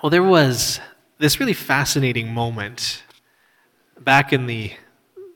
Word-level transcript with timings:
Well, 0.00 0.10
there 0.10 0.22
was 0.22 0.78
this 1.18 1.40
really 1.40 1.52
fascinating 1.52 2.32
moment 2.32 3.02
back 3.98 4.32
in 4.32 4.46
the, 4.46 4.72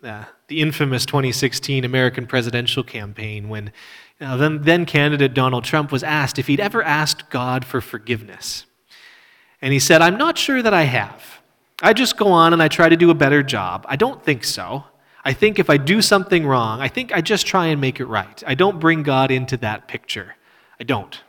uh, 0.05 0.27
the 0.47 0.61
infamous 0.61 1.05
2016 1.05 1.85
American 1.85 2.29
presidential 2.29 2.85
campaign 2.85 3.49
when 3.49 3.73
uh, 4.21 4.37
then, 4.37 4.63
then 4.63 4.87
candidate 4.87 5.35
Donald 5.35 5.65
Trump 5.65 5.91
was 5.91 6.05
asked 6.05 6.39
if 6.39 6.47
he'd 6.47 6.61
ever 6.61 6.81
asked 6.81 7.29
God 7.29 7.65
for 7.65 7.81
forgiveness. 7.81 8.65
And 9.61 9.73
he 9.73 9.81
said, 9.81 10.01
I'm 10.01 10.17
not 10.17 10.39
sure 10.39 10.63
that 10.63 10.73
I 10.73 10.83
have. 10.83 11.41
I 11.83 11.93
just 11.93 12.17
go 12.17 12.29
on 12.29 12.53
and 12.53 12.63
I 12.63 12.69
try 12.69 12.89
to 12.89 12.97
do 12.97 13.11
a 13.11 13.15
better 13.15 13.43
job. 13.43 13.85
I 13.89 13.97
don't 13.97 14.23
think 14.23 14.45
so. 14.45 14.85
I 15.25 15.33
think 15.33 15.59
if 15.59 15.71
I 15.71 15.77
do 15.77 16.01
something 16.01 16.47
wrong, 16.47 16.81
I 16.81 16.87
think 16.87 17.13
I 17.13 17.21
just 17.21 17.49
try 17.49 17.67
and 17.67 17.81
make 17.81 17.99
it 17.99 18.07
right. 18.07 18.41
I 18.47 18.55
don't 18.55 18.79
bring 18.79 19.03
God 19.03 19.33
into 19.33 19.57
that 19.57 19.89
picture. 19.89 20.37
I 20.79 20.85
don't. 20.85 21.21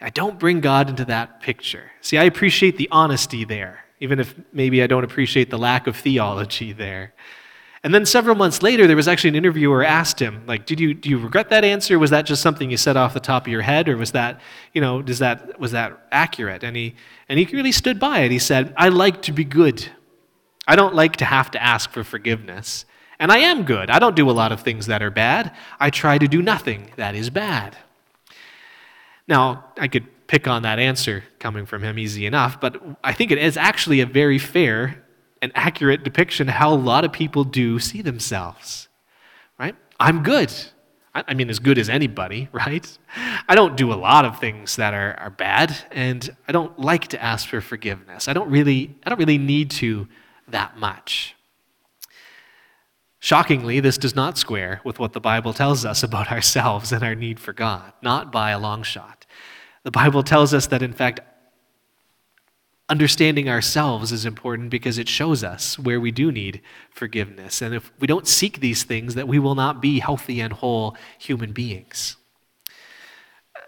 I 0.00 0.10
don't 0.10 0.38
bring 0.38 0.60
God 0.60 0.88
into 0.88 1.04
that 1.06 1.40
picture. 1.40 1.90
See, 2.00 2.18
I 2.18 2.24
appreciate 2.24 2.76
the 2.76 2.88
honesty 2.90 3.44
there, 3.44 3.84
even 4.00 4.20
if 4.20 4.34
maybe 4.52 4.82
I 4.82 4.86
don't 4.86 5.04
appreciate 5.04 5.50
the 5.50 5.58
lack 5.58 5.86
of 5.86 5.96
theology 5.96 6.72
there. 6.72 7.14
And 7.84 7.94
then 7.94 8.06
several 8.06 8.34
months 8.34 8.62
later, 8.62 8.86
there 8.86 8.96
was 8.96 9.06
actually 9.06 9.30
an 9.30 9.36
interviewer 9.36 9.84
asked 9.84 10.20
him, 10.20 10.42
like, 10.46 10.66
did 10.66 10.80
you, 10.80 10.94
do 10.94 11.08
you 11.08 11.18
regret 11.18 11.48
that 11.50 11.64
answer? 11.64 11.98
Was 11.98 12.10
that 12.10 12.26
just 12.26 12.42
something 12.42 12.70
you 12.70 12.76
said 12.76 12.96
off 12.96 13.14
the 13.14 13.20
top 13.20 13.46
of 13.46 13.52
your 13.52 13.62
head? 13.62 13.88
Or 13.88 13.96
was 13.96 14.12
that, 14.12 14.40
you 14.72 14.80
know, 14.80 15.00
does 15.00 15.20
that, 15.20 15.60
was 15.60 15.72
that 15.72 16.06
accurate? 16.10 16.64
And 16.64 16.76
he, 16.76 16.96
and 17.28 17.38
he 17.38 17.44
really 17.56 17.72
stood 17.72 18.00
by 18.00 18.20
it. 18.20 18.32
He 18.32 18.40
said, 18.40 18.74
I 18.76 18.88
like 18.88 19.22
to 19.22 19.32
be 19.32 19.44
good. 19.44 19.86
I 20.66 20.74
don't 20.74 20.94
like 20.94 21.16
to 21.16 21.24
have 21.24 21.50
to 21.52 21.62
ask 21.62 21.90
for 21.90 22.02
forgiveness. 22.02 22.84
And 23.20 23.30
I 23.32 23.38
am 23.38 23.62
good. 23.62 23.90
I 23.90 23.98
don't 23.98 24.16
do 24.16 24.28
a 24.28 24.32
lot 24.32 24.52
of 24.52 24.60
things 24.62 24.86
that 24.86 25.02
are 25.02 25.10
bad. 25.10 25.54
I 25.80 25.90
try 25.90 26.18
to 26.18 26.28
do 26.28 26.42
nothing 26.42 26.90
that 26.96 27.14
is 27.14 27.30
bad. 27.30 27.76
Now, 29.28 29.72
I 29.78 29.88
could 29.88 30.06
pick 30.26 30.48
on 30.48 30.62
that 30.62 30.78
answer 30.78 31.22
coming 31.38 31.66
from 31.66 31.82
him 31.82 31.98
easy 31.98 32.26
enough, 32.26 32.60
but 32.60 32.80
I 33.04 33.12
think 33.12 33.30
it 33.30 33.38
is 33.38 33.56
actually 33.56 34.00
a 34.00 34.06
very 34.06 34.38
fair 34.38 35.04
and 35.40 35.52
accurate 35.54 36.02
depiction 36.02 36.48
how 36.48 36.72
a 36.72 36.76
lot 36.76 37.04
of 37.04 37.12
people 37.12 37.44
do 37.44 37.78
see 37.78 38.02
themselves. 38.02 38.88
Right? 39.58 39.76
I'm 40.00 40.22
good. 40.22 40.52
I 41.14 41.34
mean, 41.34 41.50
as 41.50 41.58
good 41.58 41.78
as 41.78 41.88
anybody, 41.88 42.48
right? 42.52 42.98
I 43.48 43.54
don't 43.54 43.76
do 43.76 43.92
a 43.92 43.96
lot 43.96 44.24
of 44.24 44.38
things 44.38 44.76
that 44.76 44.94
are, 44.94 45.14
are 45.18 45.30
bad, 45.30 45.76
and 45.90 46.28
I 46.46 46.52
don't 46.52 46.78
like 46.78 47.08
to 47.08 47.22
ask 47.22 47.48
for 47.48 47.60
forgiveness. 47.60 48.28
I 48.28 48.32
don't 48.32 48.50
really, 48.50 48.96
I 49.04 49.10
don't 49.10 49.18
really 49.18 49.38
need 49.38 49.70
to 49.72 50.08
that 50.48 50.78
much. 50.78 51.34
Shockingly, 53.20 53.80
this 53.80 53.98
does 53.98 54.14
not 54.14 54.38
square 54.38 54.80
with 54.84 54.98
what 54.98 55.12
the 55.12 55.20
Bible 55.20 55.52
tells 55.52 55.84
us 55.84 56.02
about 56.02 56.30
ourselves 56.32 56.92
and 56.92 57.02
our 57.02 57.14
need 57.14 57.40
for 57.40 57.52
God, 57.52 57.92
not 58.02 58.30
by 58.30 58.50
a 58.50 58.58
long 58.58 58.82
shot. 58.82 59.26
The 59.82 59.90
Bible 59.90 60.22
tells 60.22 60.54
us 60.54 60.66
that, 60.68 60.82
in 60.82 60.92
fact, 60.92 61.20
understanding 62.88 63.48
ourselves 63.48 64.12
is 64.12 64.24
important 64.24 64.70
because 64.70 64.98
it 64.98 65.08
shows 65.08 65.44
us 65.44 65.78
where 65.78 66.00
we 66.00 66.10
do 66.10 66.32
need 66.32 66.62
forgiveness. 66.90 67.60
And 67.60 67.74
if 67.74 67.92
we 68.00 68.06
don't 68.06 68.26
seek 68.26 68.60
these 68.60 68.82
things, 68.82 69.14
that 69.14 69.28
we 69.28 69.38
will 69.38 69.54
not 69.54 69.82
be 69.82 69.98
healthy 69.98 70.40
and 70.40 70.52
whole 70.52 70.96
human 71.18 71.52
beings. 71.52 72.16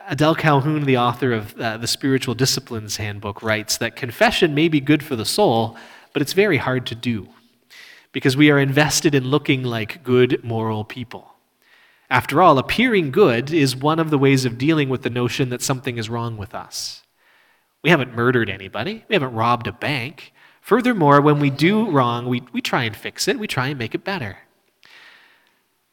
Adele 0.09 0.35
Calhoun, 0.35 0.85
the 0.85 0.97
author 0.97 1.33
of 1.33 1.59
uh, 1.61 1.77
the 1.77 1.87
Spiritual 1.87 2.35
Disciplines 2.35 2.97
Handbook, 2.97 3.43
writes 3.43 3.77
that 3.79 3.95
confession 3.95 4.55
may 4.55 4.69
be 4.69 4.81
good 4.81 5.03
for 5.03 5.17
the 5.17 5.27
soul, 5.27 5.77
but 6.13 6.23
it's 6.23 6.33
very 6.33 6.57
hard 6.57 6.87
to 6.87 6.95
do 6.95 7.29
because 8.13 8.37
we 8.37 8.51
are 8.51 8.59
invested 8.59 9.15
in 9.15 9.29
looking 9.29 9.63
like 9.63 10.03
good, 10.03 10.43
moral 10.43 10.85
people. 10.85 11.35
After 12.11 12.43
all, 12.43 12.59
appearing 12.59 13.13
good 13.13 13.53
is 13.53 13.77
one 13.77 14.01
of 14.01 14.11
the 14.11 14.19
ways 14.19 14.45
of 14.45 14.59
dealing 14.59 14.89
with 14.89 15.03
the 15.03 15.11
notion 15.11 15.49
that 15.51 15.63
something 15.63 15.97
is 15.97 16.11
wrong 16.11 16.37
with 16.37 16.55
us. 16.55 17.03
We 17.83 17.91
haven't 17.91 18.15
murdered 18.15 18.51
anybody, 18.51 19.05
we 19.09 19.15
haven't 19.15 19.35
robbed 19.35 19.67
a 19.67 19.73
bank. 19.73 20.33
Furthermore, 20.61 21.21
when 21.21 21.41
we 21.41 21.51
do 21.51 21.89
wrong, 21.91 22.27
we, 22.27 22.43
we 22.53 22.61
try 22.61 22.85
and 22.85 22.95
fix 22.95 23.27
it, 23.29 23.39
we 23.39 23.47
try 23.47 23.69
and 23.69 23.79
make 23.79 23.95
it 23.95 24.05
better. 24.05 24.39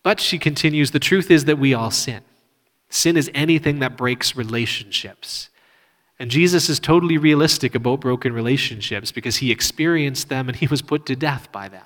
But 0.04 0.20
she 0.20 0.40
continues 0.40 0.92
the 0.92 1.00
truth 1.00 1.32
is 1.32 1.46
that 1.46 1.60
we 1.60 1.74
all 1.74 1.92
sin. 1.92 2.24
Sin 2.90 3.18
is 3.18 3.30
anything 3.34 3.80
that 3.80 3.98
breaks 3.98 4.36
relationships. 4.36 5.50
And 6.20 6.32
Jesus 6.32 6.68
is 6.70 6.80
totally 6.80 7.18
realistic 7.18 7.76
about 7.76 8.02
broken 8.02 8.34
relationships 8.34 9.12
because 9.12 9.38
he 9.38 9.52
experienced 9.52 10.30
them 10.30 10.48
and 10.48 10.58
he 10.58 10.68
was 10.68 10.82
put 10.82 11.06
to 11.06 11.16
death 11.16 11.52
by 11.52 11.70
them. 11.70 11.86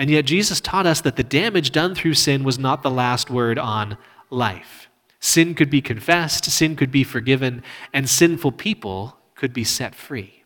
And 0.00 0.08
yet, 0.08 0.24
Jesus 0.24 0.62
taught 0.62 0.86
us 0.86 1.02
that 1.02 1.16
the 1.16 1.22
damage 1.22 1.72
done 1.72 1.94
through 1.94 2.14
sin 2.14 2.42
was 2.42 2.58
not 2.58 2.82
the 2.82 2.90
last 2.90 3.28
word 3.28 3.58
on 3.58 3.98
life. 4.30 4.88
Sin 5.20 5.54
could 5.54 5.68
be 5.68 5.82
confessed, 5.82 6.46
sin 6.46 6.74
could 6.74 6.90
be 6.90 7.04
forgiven, 7.04 7.62
and 7.92 8.08
sinful 8.08 8.52
people 8.52 9.18
could 9.34 9.52
be 9.52 9.62
set 9.62 9.94
free. 9.94 10.42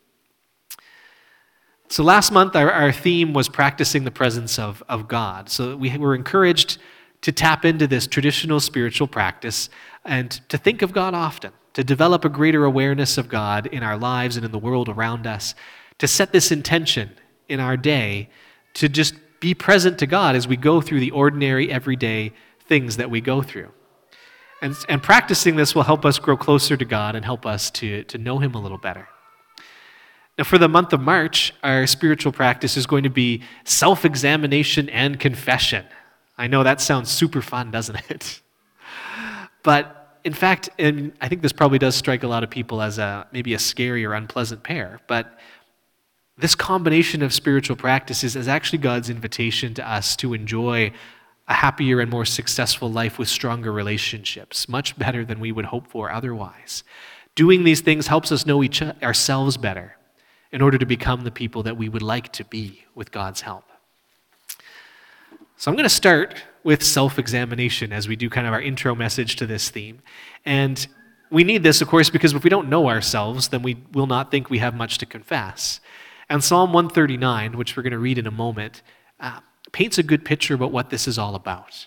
So, 1.89 2.03
last 2.03 2.33
month, 2.33 2.57
our, 2.57 2.69
our 2.69 2.91
theme 2.91 3.33
was 3.33 3.49
practicing 3.49 4.03
the 4.03 4.11
presence 4.11 4.59
of, 4.59 4.83
of 4.89 5.07
God. 5.07 5.49
So, 5.49 5.77
we 5.77 5.97
were 5.99 6.17
encouraged 6.17 6.79
to 7.21 7.31
tap 7.31 7.65
into 7.65 7.87
this 7.87 8.09
traditional 8.09 8.59
spiritual 8.59 9.07
practice 9.07 9.71
and 10.05 10.33
to 10.49 10.59
think 10.59 10.83
of 10.83 10.93
God 10.93 11.15
often, 11.15 11.53
to 11.75 11.85
develop 11.85 12.25
a 12.25 12.29
greater 12.29 12.65
awareness 12.65 13.17
of 13.17 13.29
God 13.29 13.69
in 13.69 13.85
our 13.85 13.97
lives 13.97 14.35
and 14.35 14.45
in 14.45 14.51
the 14.51 14.59
world 14.59 14.89
around 14.89 15.29
us, 15.29 15.55
to 15.99 16.09
set 16.09 16.33
this 16.33 16.51
intention 16.51 17.11
in 17.49 17.61
our 17.61 17.77
day 17.77 18.31
to 18.75 18.89
just 18.89 19.15
be 19.45 19.53
present 19.53 19.99
to 19.99 20.07
God 20.07 20.35
as 20.35 20.49
we 20.49 20.57
go 20.57 20.81
through 20.81 21.01
the 21.01 21.11
ordinary, 21.11 21.71
everyday 21.71 22.33
things 22.67 22.97
that 22.97 23.11
we 23.11 23.21
go 23.21 23.43
through. 23.43 23.69
And, 24.63 24.75
and 24.89 25.03
practicing 25.03 25.57
this 25.57 25.75
will 25.75 25.83
help 25.83 26.07
us 26.07 26.19
grow 26.19 26.39
closer 26.39 26.79
to 26.79 26.85
God 26.87 27.15
and 27.15 27.23
help 27.23 27.45
us 27.45 27.71
to, 27.73 28.05
to 28.05 28.17
know 28.17 28.39
Him 28.39 28.55
a 28.55 28.59
little 28.59 28.79
better. 28.79 29.07
Now, 30.39 30.45
for 30.45 30.57
the 30.57 30.67
month 30.67 30.95
of 30.95 31.01
March, 31.03 31.53
our 31.63 31.87
spiritual 31.87 32.33
practice 32.33 32.79
is 32.79 32.87
going 32.87 33.03
to 33.03 33.11
be 33.11 33.43
self 33.65 34.07
examination 34.07 34.89
and 34.89 35.21
confession. 35.21 35.85
I 36.39 36.47
know 36.47 36.63
that 36.63 36.81
sounds 36.81 37.11
super 37.11 37.43
fun, 37.43 37.71
doesn't 37.71 38.11
it? 38.11 38.41
But 39.63 40.21
in 40.25 40.35
fact, 40.35 40.69
and 40.79 41.13
I 41.23 41.29
think 41.29 41.41
this 41.41 41.53
probably 41.53 41.79
does 41.79 41.95
strike 41.95 42.23
a 42.23 42.29
lot 42.29 42.45
of 42.45 42.51
people 42.51 42.83
as 42.83 42.99
a 42.99 43.27
maybe 43.33 43.55
a 43.55 43.59
scary 43.59 44.05
or 44.05 44.13
unpleasant 44.13 44.63
pair, 44.63 45.01
but 45.07 45.39
this 46.37 46.55
combination 46.55 47.23
of 47.23 47.33
spiritual 47.33 47.77
practices 47.77 48.35
is 48.35 48.49
actually 48.49 48.79
God's 48.79 49.09
invitation 49.09 49.75
to 49.75 49.89
us 49.89 50.17
to 50.17 50.35
enjoy 50.35 50.93
a 51.47 51.55
happier 51.55 52.01
and 52.01 52.11
more 52.11 52.25
successful 52.25 52.91
life 52.91 53.19
with 53.19 53.29
stronger 53.29 53.71
relationships, 53.71 54.69
much 54.69 54.99
better 54.99 55.25
than 55.25 55.39
we 55.39 55.53
would 55.53 55.67
hope 55.67 55.87
for 55.87 56.11
otherwise. 56.11 56.83
Doing 57.35 57.65
these 57.65 57.81
things 57.81 58.07
helps 58.07 58.33
us 58.33 58.47
know 58.47 58.63
each 58.63 58.83
ourselves 58.83 59.57
better 59.57 59.97
in 60.51 60.63
order 60.63 60.79
to 60.79 60.87
become 60.87 61.23
the 61.23 61.31
people 61.31 61.63
that 61.65 61.77
we 61.77 61.89
would 61.89 62.03
like 62.03 62.33
to 62.33 62.45
be 62.45 62.85
with 62.95 63.11
God's 63.11 63.43
help. 63.43 63.65
So 65.57 65.71
I'm 65.71 65.77
going 65.77 65.85
to 65.85 65.95
start 65.95 66.43
with 66.65 66.83
self 66.83 67.19
examination 67.19 67.93
as 67.93 68.09
we 68.09 68.17
do 68.17 68.31
kind 68.31 68.47
of 68.47 68.53
our 68.53 68.63
intro 68.63 68.95
message 68.95 69.37
to 69.37 69.47
this 69.47 69.69
theme. 69.71 70.01
And 70.45 70.87
we 71.31 71.45
need 71.45 71.63
this, 71.63 71.81
of 71.81 71.89
course, 71.89 72.11
because 72.11 72.33
if 72.33 72.43
we 72.45 72.51
don't 72.51 72.69
know 72.69 72.89
ourselves, 72.89 73.49
then 73.49 73.63
we 73.63 73.77
will 73.93 74.07
not 74.07 74.31
think 74.31 74.51
we 74.51 74.59
have 74.59 74.75
much 74.75 74.99
to 74.99 75.07
confess. 75.07 75.81
And 76.29 76.43
Psalm 76.43 76.73
139, 76.73 77.57
which 77.57 77.77
we're 77.77 77.83
going 77.83 77.93
to 77.93 77.99
read 77.99 78.19
in 78.19 78.27
a 78.27 78.31
moment, 78.33 78.83
uh, 79.21 79.41
paints 79.73 79.99
a 79.99 80.03
good 80.03 80.25
picture 80.25 80.55
about 80.55 80.73
what 80.73 80.91
this 80.91 81.07
is 81.07 81.19
all 81.19 81.35
about. 81.35 81.87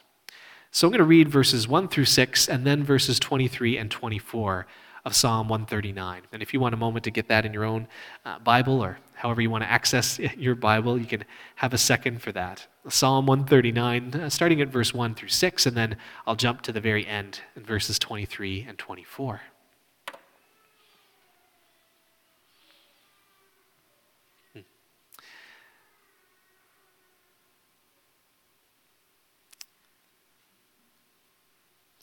So 0.72 0.88
I'm 0.88 0.92
going 0.92 1.00
to 1.00 1.06
read 1.06 1.30
verses 1.30 1.68
1 1.68 1.88
through 1.88 2.06
6 2.06 2.50
and 2.50 2.66
then 2.66 2.84
verses 2.84 3.20
23 3.20 3.78
and 3.78 3.90
24 3.90 4.68
of 5.06 5.16
Psalm 5.16 5.48
139. 5.48 6.24
And 6.34 6.42
if 6.42 6.54
you 6.54 6.60
want 6.60 6.74
a 6.74 6.78
moment 6.78 7.06
to 7.06 7.12
get 7.12 7.30
that 7.30 7.46
in 7.46 7.54
your 7.54 7.64
own 7.64 7.88
uh, 8.26 8.40
Bible 8.40 8.84
or 8.84 9.00
however 9.16 9.42
you 9.42 9.50
want 9.50 9.64
to 9.64 9.72
access 9.72 10.20
your 10.38 10.54
Bible, 10.54 11.00
you 11.00 11.06
can 11.06 11.24
have 11.56 11.74
a 11.74 11.78
second 11.78 12.22
for 12.22 12.34
that. 12.34 12.68
Psalm 12.90 13.26
139, 13.26 14.14
uh, 14.14 14.30
starting 14.30 14.62
at 14.62 14.68
verse 14.68 14.94
1 14.94 15.16
through 15.16 15.30
6, 15.30 15.66
and 15.66 15.78
then 15.78 15.98
I'll 16.28 16.36
jump 16.36 16.62
to 16.64 16.72
the 16.74 16.82
very 16.82 17.08
end 17.08 17.40
in 17.56 17.64
verses 17.64 17.98
23 17.98 18.66
and 18.68 18.78
24. 18.78 19.42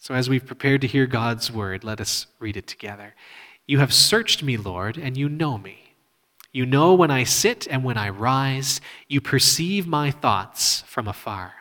So, 0.05 0.13
as 0.13 0.29
we've 0.29 0.45
prepared 0.45 0.83
to 0.83 0.87
hear 0.87 1.07
God's 1.07 1.51
word, 1.51 1.83
let 1.83 1.99
us 1.99 2.27
read 2.39 2.59
it 2.59 2.67
together. 2.67 3.15
You 3.67 3.79
have 3.79 3.91
searched 3.91 4.43
me, 4.43 4.59
Lord, 4.59 4.99
and 4.99 5.17
you 5.17 5.31
know 5.31 5.57
me. 5.57 5.95
You 6.53 6.67
know 6.67 6.93
when 6.93 7.11
I 7.11 7.25
sit 7.25 7.67
and 7.71 7.83
when 7.83 7.97
I 7.97 8.11
rise. 8.11 8.83
You 9.09 9.23
perceive 9.23 9.87
my 9.87 10.11
thoughts 10.11 10.83
from 10.83 11.09
afar. 11.09 11.55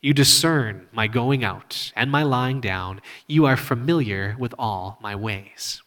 You 0.00 0.14
discern 0.14 0.86
my 0.92 1.08
going 1.08 1.42
out 1.42 1.90
and 1.96 2.08
my 2.08 2.22
lying 2.22 2.60
down. 2.60 3.00
You 3.26 3.46
are 3.46 3.56
familiar 3.56 4.36
with 4.38 4.54
all 4.56 5.00
my 5.02 5.16
ways. 5.16 5.82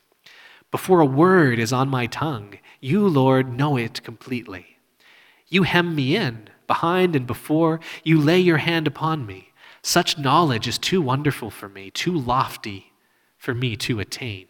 Before 0.71 0.99
a 0.99 1.05
word 1.05 1.59
is 1.59 1.71
on 1.71 1.87
my 1.87 2.07
tongue, 2.07 2.59
you, 2.81 3.07
Lord, 3.07 3.57
know 3.57 3.77
it 3.77 4.03
completely. 4.03 4.79
You 5.47 5.63
hem 5.63 5.95
me 5.95 6.17
in, 6.17 6.49
behind 6.67 7.15
and 7.15 7.25
before. 7.25 7.79
You 8.03 8.19
lay 8.19 8.41
your 8.41 8.57
hand 8.57 8.85
upon 8.85 9.25
me. 9.25 9.48
Such 9.81 10.17
knowledge 10.17 10.67
is 10.67 10.77
too 10.77 11.01
wonderful 11.01 11.49
for 11.49 11.69
me, 11.69 11.89
too 11.91 12.17
lofty 12.17 12.91
for 13.37 13.53
me 13.53 13.75
to 13.77 13.99
attain. 13.99 14.47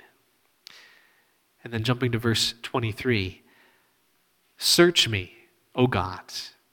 And 1.64 1.74
then 1.74 1.84
jumping 1.84 2.12
to 2.14 2.20
verse 2.20 2.56
23 2.62 3.44
Search 4.58 5.08
me, 5.08 5.34
O 5.74 5.88
God, 5.88 6.22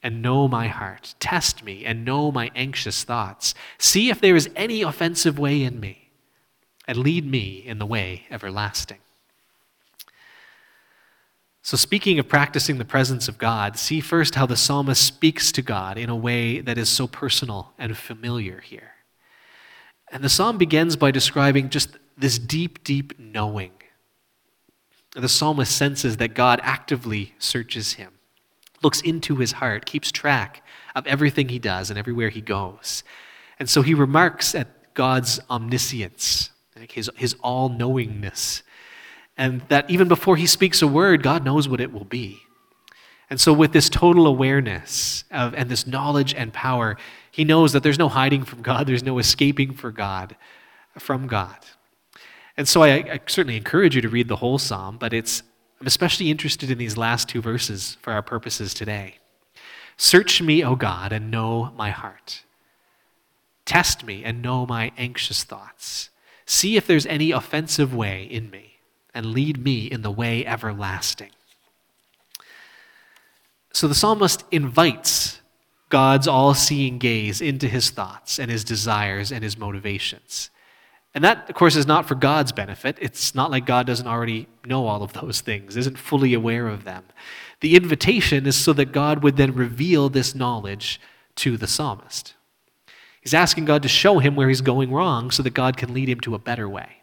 and 0.03 0.21
know 0.21 0.47
my 0.47 0.67
heart. 0.67 1.15
Test 1.19 1.63
me 1.63 1.85
and 1.85 2.03
know 2.03 2.31
my 2.31 2.51
anxious 2.53 3.03
thoughts. 3.03 3.53
See 3.77 4.09
if 4.09 4.19
there 4.19 4.35
is 4.35 4.49
any 4.55 4.81
offensive 4.81 5.39
way 5.39 5.63
in 5.63 5.79
me, 5.79 6.11
and 6.87 6.97
lead 6.97 7.25
me 7.25 7.63
in 7.65 7.79
the 7.79 7.85
way 7.85 8.25
everlasting. 8.29 8.99
So, 11.67 11.75
speaking 11.75 12.17
of 12.17 12.29
practicing 12.29 12.77
the 12.77 12.85
presence 12.85 13.27
of 13.27 13.37
God, 13.37 13.77
see 13.77 13.99
first 13.99 14.35
how 14.35 14.45
the 14.45 14.55
psalmist 14.55 15.03
speaks 15.03 15.51
to 15.51 15.61
God 15.61 15.97
in 15.97 16.09
a 16.09 16.15
way 16.15 16.61
that 16.61 16.77
is 16.77 16.87
so 16.87 17.07
personal 17.07 17.73
and 17.77 17.97
familiar 17.97 18.61
here. 18.61 18.91
And 20.09 20.23
the 20.23 20.29
psalm 20.29 20.57
begins 20.57 20.95
by 20.95 21.11
describing 21.11 21.67
just 21.69 21.97
this 22.17 22.39
deep, 22.39 22.85
deep 22.85 23.19
knowing. 23.19 23.73
The 25.11 25.27
psalmist 25.27 25.75
senses 25.75 26.15
that 26.15 26.33
God 26.33 26.61
actively 26.63 27.33
searches 27.37 27.95
him, 27.95 28.13
looks 28.81 29.01
into 29.01 29.35
his 29.35 29.51
heart, 29.51 29.85
keeps 29.85 30.09
track 30.09 30.63
of 30.95 31.05
everything 31.05 31.49
he 31.49 31.59
does 31.59 31.89
and 31.89 31.99
everywhere 31.99 32.29
he 32.29 32.39
goes. 32.39 33.03
And 33.59 33.69
so 33.69 33.81
he 33.81 33.93
remarks 33.93 34.55
at 34.55 34.93
God's 34.93 35.41
omniscience, 35.49 36.49
his, 36.89 37.09
his 37.17 37.35
all 37.43 37.67
knowingness 37.67 38.63
and 39.37 39.61
that 39.69 39.89
even 39.89 40.07
before 40.07 40.35
he 40.35 40.47
speaks 40.47 40.81
a 40.81 40.87
word, 40.87 41.21
God 41.21 41.45
knows 41.45 41.69
what 41.69 41.79
it 41.79 41.93
will 41.93 42.05
be. 42.05 42.41
And 43.29 43.39
so, 43.39 43.51
with 43.53 43.73
this 43.73 43.89
total 43.89 44.25
awareness 44.25 45.25
of, 45.31 45.53
and 45.53 45.69
this 45.69 45.85
knowledge 45.85 46.33
and 46.33 46.53
power, 46.53 46.97
he 47.29 47.43
knows 47.43 47.73
that 47.73 47.83
there's 47.83 47.99
no 47.99 48.09
hiding 48.09 48.43
from 48.43 48.61
God, 48.61 48.87
there's 48.87 49.03
no 49.03 49.19
escaping 49.19 49.73
for 49.73 49.91
God, 49.91 50.35
from 50.97 51.27
God. 51.27 51.57
And 52.55 52.67
so, 52.67 52.83
I, 52.83 52.89
I 52.89 53.19
certainly 53.27 53.57
encourage 53.57 53.95
you 53.95 54.01
to 54.01 54.09
read 54.09 54.29
the 54.29 54.37
whole 54.37 54.57
psalm, 54.57 54.97
but 54.97 55.13
it's, 55.13 55.43
I'm 55.79 55.87
especially 55.87 56.31
interested 56.31 56.71
in 56.71 56.77
these 56.77 56.97
last 56.97 57.27
two 57.27 57.41
verses 57.41 57.97
for 58.01 58.13
our 58.13 58.21
purposes 58.21 58.73
today. 58.73 59.17
Search 59.97 60.41
me, 60.41 60.63
O 60.63 60.75
God, 60.75 61.11
and 61.11 61.29
know 61.29 61.73
my 61.75 61.89
heart. 61.89 62.43
Test 63.65 64.05
me 64.05 64.23
and 64.23 64.41
know 64.41 64.65
my 64.65 64.93
anxious 64.97 65.43
thoughts. 65.43 66.09
See 66.45 66.77
if 66.77 66.87
there's 66.87 67.05
any 67.07 67.31
offensive 67.31 67.93
way 67.93 68.23
in 68.23 68.49
me 68.49 68.66
and 69.13 69.27
lead 69.27 69.63
me 69.63 69.85
in 69.85 70.01
the 70.01 70.11
way 70.11 70.45
everlasting. 70.45 71.31
So 73.71 73.87
the 73.87 73.95
psalmist 73.95 74.43
invites 74.51 75.41
God's 75.89 76.27
all 76.27 76.53
seeing 76.53 76.97
gaze 76.97 77.41
into 77.41 77.67
his 77.67 77.89
thoughts 77.89 78.39
and 78.39 78.51
his 78.51 78.63
desires 78.63 79.31
and 79.31 79.43
his 79.43 79.57
motivations. 79.57 80.49
And 81.13 81.23
that, 81.23 81.49
of 81.49 81.55
course, 81.55 81.75
is 81.75 81.87
not 81.87 82.07
for 82.07 82.15
God's 82.15 82.51
benefit. 82.51 82.97
It's 83.01 83.33
not 83.33 83.49
like 83.49 83.65
God 83.65 83.87
doesn't 83.87 84.07
already 84.07 84.47
know 84.65 84.85
all 84.85 85.01
of 85.01 85.13
those 85.13 85.41
things, 85.41 85.77
isn't 85.77 85.97
fully 85.97 86.33
aware 86.33 86.67
of 86.67 86.83
them. 86.83 87.05
The 87.61 87.75
invitation 87.75 88.45
is 88.45 88.55
so 88.55 88.73
that 88.73 88.91
God 88.91 89.23
would 89.23 89.37
then 89.37 89.55
reveal 89.55 90.09
this 90.09 90.35
knowledge 90.35 91.01
to 91.37 91.57
the 91.57 91.67
psalmist. 91.67 92.35
He's 93.21 93.33
asking 93.33 93.65
God 93.65 93.81
to 93.83 93.89
show 93.89 94.19
him 94.19 94.35
where 94.35 94.47
he's 94.47 94.61
going 94.61 94.91
wrong 94.91 95.31
so 95.31 95.41
that 95.43 95.53
God 95.53 95.75
can 95.75 95.93
lead 95.93 96.07
him 96.07 96.19
to 96.21 96.35
a 96.35 96.39
better 96.39 96.69
way. 96.69 97.01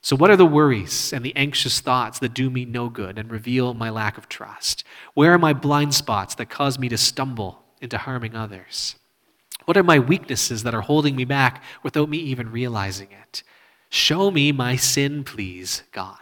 So, 0.00 0.16
what 0.16 0.30
are 0.30 0.36
the 0.36 0.46
worries 0.46 1.12
and 1.12 1.24
the 1.24 1.34
anxious 1.36 1.80
thoughts 1.80 2.18
that 2.20 2.34
do 2.34 2.50
me 2.50 2.64
no 2.64 2.88
good 2.88 3.18
and 3.18 3.30
reveal 3.30 3.74
my 3.74 3.90
lack 3.90 4.16
of 4.16 4.28
trust? 4.28 4.84
Where 5.14 5.32
are 5.32 5.38
my 5.38 5.52
blind 5.52 5.94
spots 5.94 6.34
that 6.36 6.50
cause 6.50 6.78
me 6.78 6.88
to 6.88 6.96
stumble 6.96 7.64
into 7.80 7.98
harming 7.98 8.36
others? 8.36 8.96
What 9.64 9.76
are 9.76 9.82
my 9.82 9.98
weaknesses 9.98 10.62
that 10.62 10.74
are 10.74 10.80
holding 10.80 11.16
me 11.16 11.24
back 11.24 11.62
without 11.82 12.08
me 12.08 12.18
even 12.18 12.50
realizing 12.50 13.08
it? 13.10 13.42
Show 13.90 14.30
me 14.30 14.52
my 14.52 14.76
sin, 14.76 15.24
please, 15.24 15.82
God. 15.92 16.16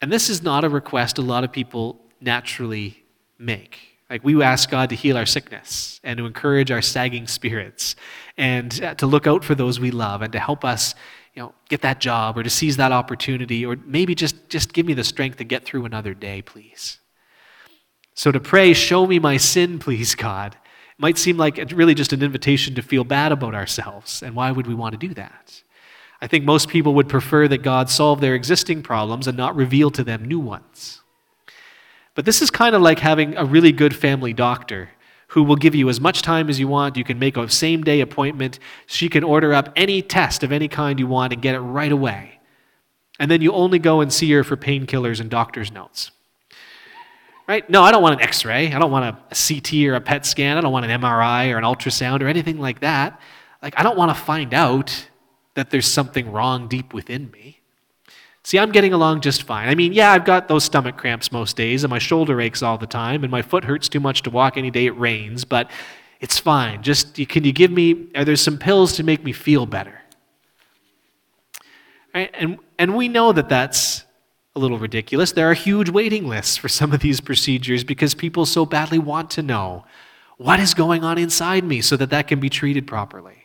And 0.00 0.12
this 0.12 0.28
is 0.28 0.42
not 0.42 0.64
a 0.64 0.68
request 0.68 1.18
a 1.18 1.22
lot 1.22 1.44
of 1.44 1.52
people 1.52 2.00
naturally 2.20 3.04
make. 3.38 3.78
Like 4.10 4.24
we 4.24 4.42
ask 4.42 4.68
God 4.68 4.90
to 4.90 4.96
heal 4.96 5.16
our 5.16 5.24
sickness 5.24 6.00
and 6.04 6.18
to 6.18 6.26
encourage 6.26 6.70
our 6.70 6.82
sagging 6.82 7.26
spirits 7.26 7.96
and 8.36 8.82
uh, 8.82 8.94
to 8.96 9.06
look 9.06 9.26
out 9.26 9.44
for 9.44 9.54
those 9.54 9.80
we 9.80 9.90
love 9.90 10.22
and 10.22 10.32
to 10.32 10.38
help 10.38 10.64
us 10.64 10.94
you 11.34 11.42
know, 11.42 11.54
get 11.68 11.80
that 11.82 12.00
job 12.00 12.36
or 12.36 12.42
to 12.42 12.50
seize 12.50 12.76
that 12.76 12.92
opportunity 12.92 13.64
or 13.64 13.76
maybe 13.86 14.14
just, 14.14 14.48
just 14.48 14.72
give 14.72 14.86
me 14.86 14.94
the 14.94 15.04
strength 15.04 15.38
to 15.38 15.44
get 15.44 15.64
through 15.64 15.84
another 15.84 16.14
day, 16.14 16.42
please. 16.42 16.98
So 18.14 18.30
to 18.30 18.40
pray, 18.40 18.74
show 18.74 19.06
me 19.06 19.18
my 19.18 19.36
sin, 19.36 19.78
please, 19.78 20.14
God, 20.14 20.54
it 20.54 21.00
might 21.00 21.18
seem 21.18 21.36
like 21.36 21.56
really 21.72 21.94
just 21.94 22.12
an 22.12 22.22
invitation 22.22 22.74
to 22.74 22.82
feel 22.82 23.04
bad 23.04 23.32
about 23.32 23.54
ourselves. 23.54 24.22
And 24.22 24.34
why 24.34 24.50
would 24.50 24.66
we 24.66 24.74
want 24.74 24.92
to 24.92 25.06
do 25.08 25.14
that? 25.14 25.62
I 26.20 26.28
think 26.28 26.44
most 26.44 26.68
people 26.68 26.94
would 26.94 27.08
prefer 27.08 27.48
that 27.48 27.62
God 27.62 27.90
solve 27.90 28.20
their 28.20 28.36
existing 28.36 28.82
problems 28.82 29.26
and 29.26 29.36
not 29.36 29.56
reveal 29.56 29.90
to 29.90 30.04
them 30.04 30.24
new 30.24 30.38
ones. 30.38 31.00
But 32.14 32.26
this 32.26 32.42
is 32.42 32.50
kind 32.50 32.76
of 32.76 32.82
like 32.82 32.98
having 32.98 33.36
a 33.36 33.44
really 33.44 33.72
good 33.72 33.96
family 33.96 34.32
doctor 34.32 34.90
who 35.32 35.42
will 35.42 35.56
give 35.56 35.74
you 35.74 35.88
as 35.88 35.98
much 35.98 36.20
time 36.20 36.50
as 36.50 36.60
you 36.60 36.68
want. 36.68 36.94
You 36.94 37.04
can 37.04 37.18
make 37.18 37.38
a 37.38 37.48
same 37.48 37.82
day 37.82 38.02
appointment. 38.02 38.58
She 38.86 39.08
can 39.08 39.24
order 39.24 39.54
up 39.54 39.72
any 39.76 40.02
test 40.02 40.42
of 40.42 40.52
any 40.52 40.68
kind 40.68 41.00
you 41.00 41.06
want 41.06 41.32
and 41.32 41.40
get 41.40 41.54
it 41.54 41.60
right 41.60 41.90
away. 41.90 42.38
And 43.18 43.30
then 43.30 43.40
you 43.40 43.50
only 43.52 43.78
go 43.78 44.02
and 44.02 44.12
see 44.12 44.30
her 44.32 44.44
for 44.44 44.58
painkillers 44.58 45.20
and 45.20 45.30
doctor's 45.30 45.72
notes. 45.72 46.10
Right? 47.48 47.68
No, 47.70 47.82
I 47.82 47.92
don't 47.92 48.02
want 48.02 48.20
an 48.20 48.20
x 48.20 48.44
ray. 48.44 48.74
I 48.74 48.78
don't 48.78 48.90
want 48.90 49.06
a 49.06 49.34
CT 49.34 49.72
or 49.86 49.94
a 49.94 50.02
PET 50.02 50.26
scan. 50.26 50.58
I 50.58 50.60
don't 50.60 50.72
want 50.72 50.84
an 50.84 51.00
MRI 51.00 51.50
or 51.54 51.56
an 51.56 51.64
ultrasound 51.64 52.20
or 52.20 52.26
anything 52.26 52.58
like 52.58 52.80
that. 52.80 53.18
Like, 53.62 53.78
I 53.78 53.82
don't 53.82 53.96
want 53.96 54.14
to 54.14 54.22
find 54.22 54.52
out 54.52 55.08
that 55.54 55.70
there's 55.70 55.86
something 55.86 56.30
wrong 56.30 56.68
deep 56.68 56.92
within 56.92 57.30
me. 57.30 57.61
See, 58.44 58.58
I'm 58.58 58.72
getting 58.72 58.92
along 58.92 59.20
just 59.20 59.44
fine. 59.44 59.68
I 59.68 59.74
mean, 59.74 59.92
yeah, 59.92 60.10
I've 60.12 60.24
got 60.24 60.48
those 60.48 60.64
stomach 60.64 60.96
cramps 60.96 61.30
most 61.30 61.56
days, 61.56 61.84
and 61.84 61.90
my 61.90 62.00
shoulder 62.00 62.40
aches 62.40 62.62
all 62.62 62.76
the 62.76 62.88
time, 62.88 63.22
and 63.22 63.30
my 63.30 63.42
foot 63.42 63.64
hurts 63.64 63.88
too 63.88 64.00
much 64.00 64.22
to 64.22 64.30
walk 64.30 64.56
any 64.56 64.70
day 64.70 64.86
it 64.86 64.98
rains, 64.98 65.44
but 65.44 65.70
it's 66.20 66.38
fine. 66.38 66.82
Just 66.82 67.14
can 67.28 67.44
you 67.44 67.52
give 67.52 67.70
me, 67.70 68.08
are 68.14 68.24
there 68.24 68.36
some 68.36 68.58
pills 68.58 68.94
to 68.94 69.04
make 69.04 69.22
me 69.22 69.32
feel 69.32 69.64
better? 69.66 70.00
Right? 72.14 72.30
And, 72.34 72.58
and 72.78 72.96
we 72.96 73.08
know 73.08 73.32
that 73.32 73.48
that's 73.48 74.04
a 74.54 74.58
little 74.58 74.78
ridiculous. 74.78 75.32
There 75.32 75.50
are 75.50 75.54
huge 75.54 75.88
waiting 75.88 76.28
lists 76.28 76.56
for 76.56 76.68
some 76.68 76.92
of 76.92 77.00
these 77.00 77.20
procedures 77.20 77.84
because 77.84 78.14
people 78.14 78.44
so 78.44 78.66
badly 78.66 78.98
want 78.98 79.30
to 79.30 79.42
know 79.42 79.84
what 80.36 80.60
is 80.60 80.74
going 80.74 81.04
on 81.04 81.16
inside 81.16 81.64
me 81.64 81.80
so 81.80 81.96
that 81.96 82.10
that 82.10 82.28
can 82.28 82.40
be 82.40 82.50
treated 82.50 82.86
properly. 82.86 83.41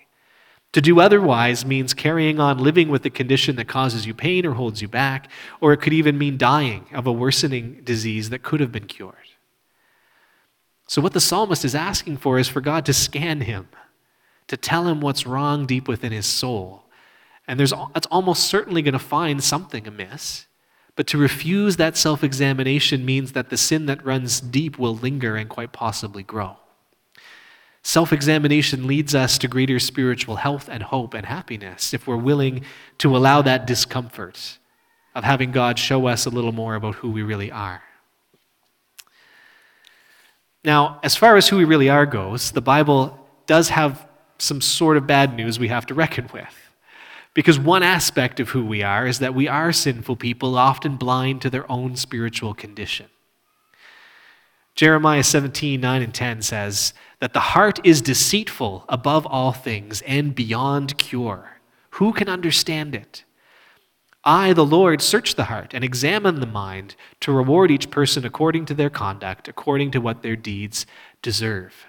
To 0.74 0.82
do 0.82 1.00
otherwise 1.00 1.66
means 1.66 1.94
carrying 1.94 2.40
on 2.40 2.60
living 2.60 2.90
with 2.90 3.06
a 3.06 3.10
condition 3.10 3.56
that 3.56 3.68
causes 3.68 4.06
you 4.06 4.14
pain 4.14 4.46
or 4.46 4.54
holds 4.54 4.82
you 4.82 4.88
back, 4.88 5.30
or 5.62 5.74
it 5.74 5.78
could 5.78 5.94
even 5.94 6.18
mean 6.18 6.38
dying 6.38 6.86
of 6.94 7.08
a 7.08 7.12
worsening 7.12 7.82
disease 7.84 8.30
that 8.30 8.44
could 8.44 8.60
have 8.60 8.72
been 8.72 8.86
cured. 8.86 9.16
So, 10.88 11.02
what 11.02 11.14
the 11.14 11.22
psalmist 11.22 11.66
is 11.66 11.76
asking 11.76 12.18
for 12.18 12.38
is 12.38 12.48
for 12.48 12.62
God 12.62 12.86
to 12.86 12.94
scan 12.94 13.42
him, 13.42 13.68
to 14.48 14.58
tell 14.58 14.88
him 14.88 15.02
what's 15.02 15.26
wrong 15.26 15.66
deep 15.66 15.88
within 15.88 16.12
his 16.12 16.26
soul. 16.26 16.84
And 17.48 17.60
there's, 17.60 17.74
it's 17.96 18.08
almost 18.08 18.44
certainly 18.44 18.82
going 18.82 18.94
to 18.94 19.00
find 19.00 19.44
something 19.44 19.88
amiss. 19.88 20.48
But 20.96 21.08
to 21.08 21.18
refuse 21.18 21.78
that 21.78 21.96
self 21.96 22.24
examination 22.24 23.06
means 23.06 23.34
that 23.34 23.50
the 23.50 23.58
sin 23.58 23.86
that 23.86 24.06
runs 24.06 24.42
deep 24.42 24.78
will 24.78 24.96
linger 24.96 25.36
and 25.36 25.50
quite 25.50 25.72
possibly 25.72 26.24
grow. 26.24 26.58
Self 27.88 28.12
examination 28.12 28.86
leads 28.86 29.16
us 29.16 29.38
to 29.38 29.48
greater 29.48 29.80
spiritual 29.80 30.36
health 30.36 30.68
and 30.70 30.84
hope 30.84 31.14
and 31.14 31.26
happiness 31.26 31.94
if 31.94 32.06
we're 32.06 32.18
willing 32.18 32.66
to 32.98 33.16
allow 33.16 33.42
that 33.42 33.66
discomfort 33.66 34.58
of 35.16 35.24
having 35.24 35.54
God 35.54 35.80
show 35.80 36.06
us 36.06 36.26
a 36.26 36.30
little 36.30 36.52
more 36.52 36.76
about 36.76 36.96
who 36.96 37.10
we 37.10 37.22
really 37.22 37.50
are. 37.50 37.82
Now, 40.66 41.00
as 41.02 41.16
far 41.16 41.38
as 41.38 41.48
who 41.48 41.56
we 41.56 41.64
really 41.64 41.88
are 41.88 42.06
goes, 42.06 42.52
the 42.52 42.60
Bible 42.60 43.26
does 43.46 43.70
have 43.70 44.06
some 44.38 44.60
sort 44.60 44.98
of 44.98 45.08
bad 45.08 45.34
news 45.34 45.58
we 45.58 45.70
have 45.70 45.86
to 45.86 45.94
reckon 45.94 46.30
with. 46.34 46.74
Because 47.34 47.58
one 47.58 47.84
aspect 47.84 48.42
of 48.42 48.50
who 48.50 48.66
we 48.66 48.84
are 48.84 49.08
is 49.08 49.20
that 49.20 49.34
we 49.34 49.48
are 49.48 49.72
sinful 49.72 50.18
people, 50.18 50.58
often 50.58 50.98
blind 50.98 51.42
to 51.44 51.50
their 51.50 51.72
own 51.72 51.96
spiritual 51.96 52.54
condition. 52.54 53.08
Jeremiah 54.78 55.24
17, 55.24 55.82
9 55.82 56.02
and 56.04 56.14
10 56.14 56.44
says 56.44 56.94
that 57.20 57.34
the 57.34 57.40
heart 57.40 57.80
is 57.84 58.00
deceitful 58.00 58.86
above 58.88 59.26
all 59.26 59.52
things 59.52 60.04
and 60.04 60.36
beyond 60.36 61.00
cure. 61.00 61.58
Who 61.92 62.14
can 62.14 62.30
understand 62.30 62.94
it? 62.94 63.24
I, 64.24 64.54
the 64.54 64.66
Lord, 64.66 65.02
search 65.02 65.34
the 65.34 65.46
heart 65.46 65.74
and 65.74 65.84
examine 65.84 66.40
the 66.40 66.46
mind 66.46 66.96
to 67.22 67.32
reward 67.32 67.72
each 67.72 67.90
person 67.90 68.24
according 68.24 68.66
to 68.66 68.76
their 68.76 68.92
conduct, 68.92 69.48
according 69.48 69.90
to 69.92 70.00
what 70.00 70.22
their 70.22 70.36
deeds 70.36 70.86
deserve. 71.24 71.88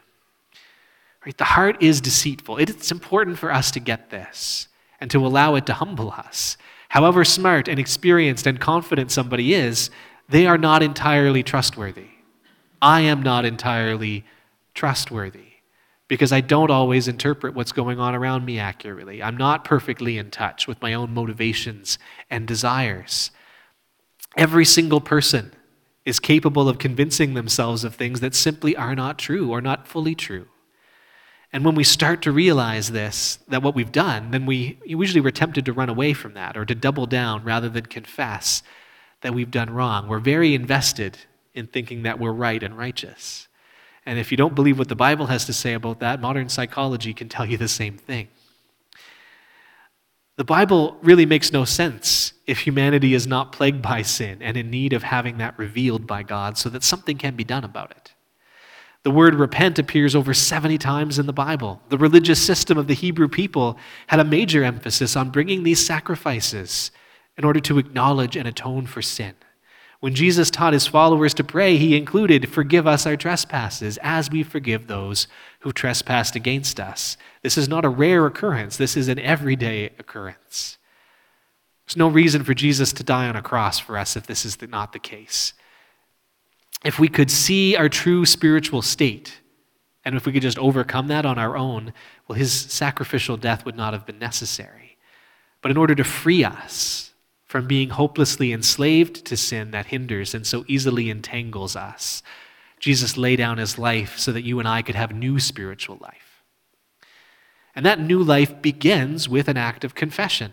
Right? 1.26 1.36
The 1.36 1.44
heart 1.44 1.82
is 1.82 2.00
deceitful. 2.00 2.56
It's 2.56 2.90
important 2.90 3.38
for 3.38 3.52
us 3.52 3.70
to 3.72 3.80
get 3.80 4.08
this 4.08 4.68
and 4.98 5.10
to 5.10 5.26
allow 5.26 5.56
it 5.56 5.66
to 5.66 5.74
humble 5.74 6.10
us. 6.10 6.56
However 6.88 7.22
smart 7.22 7.68
and 7.68 7.78
experienced 7.78 8.46
and 8.46 8.58
confident 8.58 9.10
somebody 9.10 9.52
is, 9.52 9.90
they 10.26 10.46
are 10.46 10.56
not 10.56 10.82
entirely 10.82 11.42
trustworthy. 11.42 12.08
I 12.80 13.02
am 13.02 13.22
not 13.22 13.44
entirely 13.44 14.24
trustworthy. 14.74 15.48
because 16.08 16.32
I 16.32 16.40
don't 16.40 16.70
always 16.70 17.06
interpret 17.06 17.54
what's 17.54 17.72
going 17.72 18.00
on 18.00 18.14
around 18.14 18.44
me 18.44 18.58
accurately. 18.58 19.22
I'm 19.22 19.36
not 19.36 19.64
perfectly 19.64 20.16
in 20.16 20.30
touch 20.30 20.66
with 20.66 20.80
my 20.80 20.94
own 20.94 21.12
motivations 21.12 21.98
and 22.30 22.48
desires. 22.48 23.30
Every 24.36 24.64
single 24.64 25.00
person 25.00 25.52
is 26.04 26.18
capable 26.18 26.68
of 26.68 26.78
convincing 26.78 27.34
themselves 27.34 27.84
of 27.84 27.94
things 27.94 28.20
that 28.20 28.34
simply 28.34 28.74
are 28.74 28.94
not 28.94 29.18
true 29.18 29.50
or 29.50 29.60
not 29.60 29.86
fully 29.86 30.14
true. 30.14 30.46
And 31.52 31.64
when 31.64 31.74
we 31.74 31.84
start 31.84 32.22
to 32.22 32.32
realize 32.32 32.90
this, 32.90 33.38
that 33.48 33.62
what 33.62 33.74
we've 33.74 33.92
done, 33.92 34.30
then 34.30 34.46
we 34.46 34.78
usually 34.84 35.20
we're 35.20 35.30
tempted 35.30 35.64
to 35.66 35.72
run 35.72 35.88
away 35.88 36.14
from 36.14 36.34
that 36.34 36.56
or 36.56 36.64
to 36.64 36.74
double 36.74 37.06
down 37.06 37.44
rather 37.44 37.68
than 37.68 37.86
confess 37.86 38.62
that 39.20 39.34
we've 39.34 39.50
done 39.50 39.70
wrong. 39.70 40.08
We're 40.08 40.18
very 40.20 40.54
invested 40.54 41.18
in 41.58 41.66
thinking 41.66 42.04
that 42.04 42.18
we're 42.18 42.32
right 42.32 42.62
and 42.62 42.78
righteous. 42.78 43.48
And 44.06 44.18
if 44.18 44.30
you 44.30 44.36
don't 44.38 44.54
believe 44.54 44.78
what 44.78 44.88
the 44.88 44.96
Bible 44.96 45.26
has 45.26 45.44
to 45.46 45.52
say 45.52 45.74
about 45.74 46.00
that, 46.00 46.20
modern 46.20 46.48
psychology 46.48 47.12
can 47.12 47.28
tell 47.28 47.44
you 47.44 47.58
the 47.58 47.68
same 47.68 47.98
thing. 47.98 48.28
The 50.36 50.44
Bible 50.44 50.96
really 51.02 51.26
makes 51.26 51.52
no 51.52 51.64
sense 51.64 52.32
if 52.46 52.60
humanity 52.60 53.12
is 53.12 53.26
not 53.26 53.52
plagued 53.52 53.82
by 53.82 54.02
sin 54.02 54.40
and 54.40 54.56
in 54.56 54.70
need 54.70 54.92
of 54.92 55.02
having 55.02 55.38
that 55.38 55.58
revealed 55.58 56.06
by 56.06 56.22
God 56.22 56.56
so 56.56 56.68
that 56.70 56.84
something 56.84 57.18
can 57.18 57.34
be 57.34 57.44
done 57.44 57.64
about 57.64 57.90
it. 57.90 58.14
The 59.02 59.10
word 59.10 59.34
repent 59.34 59.78
appears 59.78 60.14
over 60.14 60.32
70 60.32 60.78
times 60.78 61.18
in 61.18 61.26
the 61.26 61.32
Bible. 61.32 61.82
The 61.88 61.98
religious 61.98 62.40
system 62.40 62.78
of 62.78 62.86
the 62.86 62.94
Hebrew 62.94 63.28
people 63.28 63.78
had 64.06 64.20
a 64.20 64.24
major 64.24 64.62
emphasis 64.62 65.16
on 65.16 65.30
bringing 65.30 65.64
these 65.64 65.84
sacrifices 65.84 66.92
in 67.36 67.44
order 67.44 67.60
to 67.60 67.78
acknowledge 67.78 68.36
and 68.36 68.46
atone 68.46 68.86
for 68.86 69.02
sin. 69.02 69.34
When 70.00 70.14
Jesus 70.14 70.50
taught 70.50 70.72
his 70.72 70.86
followers 70.86 71.34
to 71.34 71.44
pray, 71.44 71.76
he 71.76 71.96
included, 71.96 72.48
Forgive 72.48 72.86
us 72.86 73.04
our 73.04 73.16
trespasses 73.16 73.98
as 74.02 74.30
we 74.30 74.42
forgive 74.42 74.86
those 74.86 75.26
who 75.60 75.72
trespassed 75.72 76.36
against 76.36 76.78
us. 76.78 77.16
This 77.42 77.58
is 77.58 77.68
not 77.68 77.84
a 77.84 77.88
rare 77.88 78.24
occurrence, 78.26 78.76
this 78.76 78.96
is 78.96 79.08
an 79.08 79.18
everyday 79.18 79.86
occurrence. 79.98 80.78
There's 81.86 81.96
no 81.96 82.08
reason 82.08 82.44
for 82.44 82.54
Jesus 82.54 82.92
to 82.92 83.02
die 83.02 83.28
on 83.28 83.36
a 83.36 83.42
cross 83.42 83.78
for 83.78 83.96
us 83.96 84.14
if 84.14 84.26
this 84.26 84.44
is 84.44 84.60
not 84.60 84.92
the 84.92 84.98
case. 84.98 85.54
If 86.84 86.98
we 86.98 87.08
could 87.08 87.30
see 87.30 87.76
our 87.76 87.88
true 87.88 88.24
spiritual 88.24 88.82
state, 88.82 89.40
and 90.04 90.14
if 90.14 90.26
we 90.26 90.32
could 90.32 90.42
just 90.42 90.58
overcome 90.58 91.08
that 91.08 91.26
on 91.26 91.38
our 91.38 91.56
own, 91.56 91.92
well, 92.28 92.38
his 92.38 92.52
sacrificial 92.52 93.36
death 93.36 93.64
would 93.64 93.76
not 93.76 93.94
have 93.94 94.06
been 94.06 94.18
necessary. 94.18 94.96
But 95.60 95.70
in 95.70 95.76
order 95.76 95.94
to 95.94 96.04
free 96.04 96.44
us, 96.44 97.07
from 97.48 97.66
being 97.66 97.88
hopelessly 97.88 98.52
enslaved 98.52 99.24
to 99.24 99.36
sin 99.36 99.70
that 99.70 99.86
hinders 99.86 100.34
and 100.34 100.46
so 100.46 100.64
easily 100.68 101.08
entangles 101.08 101.74
us. 101.74 102.22
Jesus 102.78 103.16
laid 103.16 103.36
down 103.36 103.58
his 103.58 103.78
life 103.78 104.18
so 104.18 104.30
that 104.32 104.44
you 104.44 104.58
and 104.58 104.68
I 104.68 104.82
could 104.82 104.94
have 104.94 105.14
new 105.14 105.40
spiritual 105.40 105.98
life. 106.00 106.42
And 107.74 107.86
that 107.86 108.00
new 108.00 108.22
life 108.22 108.60
begins 108.60 109.28
with 109.28 109.48
an 109.48 109.56
act 109.56 109.82
of 109.82 109.94
confession. 109.94 110.52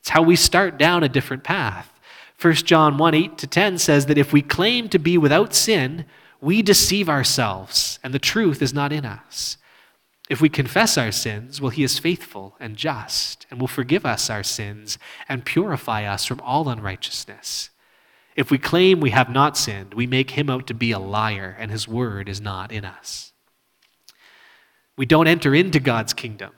It's 0.00 0.08
how 0.10 0.22
we 0.22 0.36
start 0.36 0.78
down 0.78 1.02
a 1.02 1.08
different 1.08 1.44
path. 1.44 1.92
1 2.40 2.54
John 2.54 2.98
1 2.98 3.14
8 3.14 3.38
to 3.38 3.46
10 3.46 3.78
says 3.78 4.06
that 4.06 4.18
if 4.18 4.32
we 4.32 4.42
claim 4.42 4.88
to 4.88 4.98
be 4.98 5.18
without 5.18 5.54
sin, 5.54 6.04
we 6.40 6.62
deceive 6.62 7.08
ourselves, 7.08 7.98
and 8.02 8.12
the 8.12 8.18
truth 8.18 8.60
is 8.60 8.74
not 8.74 8.92
in 8.92 9.06
us. 9.06 9.56
If 10.30 10.40
we 10.40 10.48
confess 10.48 10.96
our 10.96 11.12
sins, 11.12 11.60
well, 11.60 11.70
he 11.70 11.84
is 11.84 11.98
faithful 11.98 12.56
and 12.58 12.76
just 12.76 13.46
and 13.50 13.60
will 13.60 13.68
forgive 13.68 14.06
us 14.06 14.30
our 14.30 14.42
sins 14.42 14.98
and 15.28 15.44
purify 15.44 16.04
us 16.04 16.24
from 16.24 16.40
all 16.40 16.68
unrighteousness. 16.68 17.70
If 18.34 18.50
we 18.50 18.58
claim 18.58 19.00
we 19.00 19.10
have 19.10 19.28
not 19.28 19.56
sinned, 19.56 19.94
we 19.94 20.06
make 20.06 20.30
him 20.30 20.50
out 20.50 20.66
to 20.66 20.74
be 20.74 20.90
a 20.90 20.98
liar, 20.98 21.56
and 21.58 21.70
his 21.70 21.86
word 21.86 22.28
is 22.28 22.40
not 22.40 22.72
in 22.72 22.84
us. 22.84 23.32
We 24.96 25.06
don't 25.06 25.28
enter 25.28 25.54
into 25.54 25.78
God's 25.78 26.12
kingdom 26.12 26.52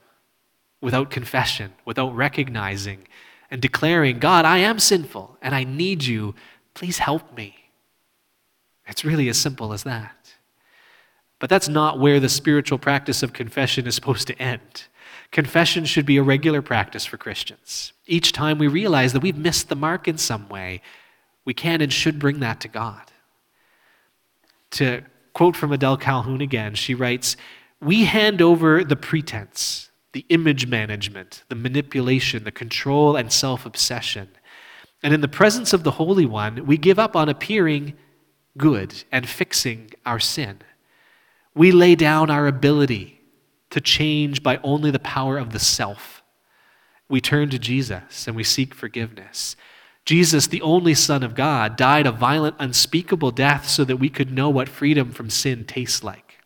without 0.80 1.11
confession, 1.11 1.75
without 1.85 2.14
recognizing 2.14 3.06
and 3.50 3.61
declaring, 3.61 4.18
God, 4.18 4.44
I 4.44 4.58
am 4.58 4.78
sinful 4.78 5.38
and 5.42 5.54
I 5.54 5.64
need 5.64 6.04
you. 6.04 6.35
Please 6.75 6.99
help 6.99 7.37
me. 7.37 7.56
It's 8.87 9.04
really 9.04 9.28
as 9.28 9.38
simple 9.38 9.73
as 9.73 9.82
that. 9.85 10.15
But 11.38 11.50
that's 11.50 11.69
not 11.69 11.99
where 11.99 12.21
the 12.21 12.28
spiritual 12.28 12.78
practice 12.78 13.23
of 13.23 13.33
confession 13.33 13.87
is 13.87 13.95
supposed 13.95 14.26
to 14.28 14.40
end. 14.40 14.85
Confession 15.33 15.85
should 15.85 16.07
be 16.07 16.16
a 16.16 16.23
regular 16.23 16.62
practice 16.62 17.05
for 17.05 17.16
Christians. 17.16 17.93
Each 18.07 18.33
time 18.33 18.59
we 18.59 18.69
realize 18.69 19.12
that 19.12 19.23
we've 19.23 19.37
missed 19.37 19.69
the 19.69 19.76
mark 19.76 20.09
in 20.09 20.19
some 20.19 20.49
way, 20.49 20.81
we 21.45 21.52
can 21.52 21.81
and 21.81 21.93
should 21.93 22.19
bring 22.19 22.40
that 22.40 22.61
to 22.61 22.69
God. 22.69 23.02
To 24.73 25.02
quote 25.33 25.57
from 25.57 25.73
Adele 25.73 25.99
Calhoun 25.99 26.40
again, 26.40 26.75
she 26.75 26.95
writes 26.95 27.37
We 27.81 28.05
hand 28.05 28.40
over 28.40 28.83
the 28.83 28.97
pretense, 28.97 29.90
the 30.12 30.25
image 30.28 30.66
management, 30.66 31.45
the 31.49 31.55
manipulation, 31.55 32.45
the 32.45 32.52
control, 32.52 33.16
and 33.16 33.33
self 33.33 33.66
obsession. 33.66 34.28
And 35.02 35.12
in 35.12 35.21
the 35.21 35.28
presence 35.28 35.73
of 35.73 35.85
the 35.85 35.93
Holy 35.93 36.26
One, 36.26 36.66
we 36.66 36.78
give 36.78 36.99
up 36.99 37.14
on 37.14 37.28
appearing 37.28 37.95
good 38.57 39.05
and 39.12 39.28
fixing 39.28 39.90
our 40.05 40.19
sin. 40.19 40.61
We 41.56 41.72
lay 41.72 41.94
down 41.94 42.28
our 42.28 42.46
ability 42.46 43.18
to 43.70 43.80
change 43.80 44.42
by 44.42 44.60
only 44.62 44.90
the 44.90 44.98
power 44.98 45.38
of 45.38 45.52
the 45.52 45.58
self. 45.58 46.22
We 47.08 47.20
turn 47.20 47.48
to 47.50 47.58
Jesus 47.58 48.26
and 48.26 48.36
we 48.36 48.44
seek 48.44 48.75
forgiveness. 48.75 49.56
Jesus, 50.04 50.46
the 50.46 50.60
only 50.60 50.94
Son 50.94 51.22
of 51.22 51.34
God, 51.34 51.76
died 51.76 52.06
a 52.06 52.12
violent, 52.12 52.56
unspeakable 52.58 53.30
death 53.30 53.68
so 53.68 53.84
that 53.84 53.96
we 53.96 54.10
could 54.10 54.30
know 54.30 54.50
what 54.50 54.68
freedom 54.68 55.10
from 55.10 55.30
sin 55.30 55.64
tastes 55.64 56.04
like. 56.04 56.38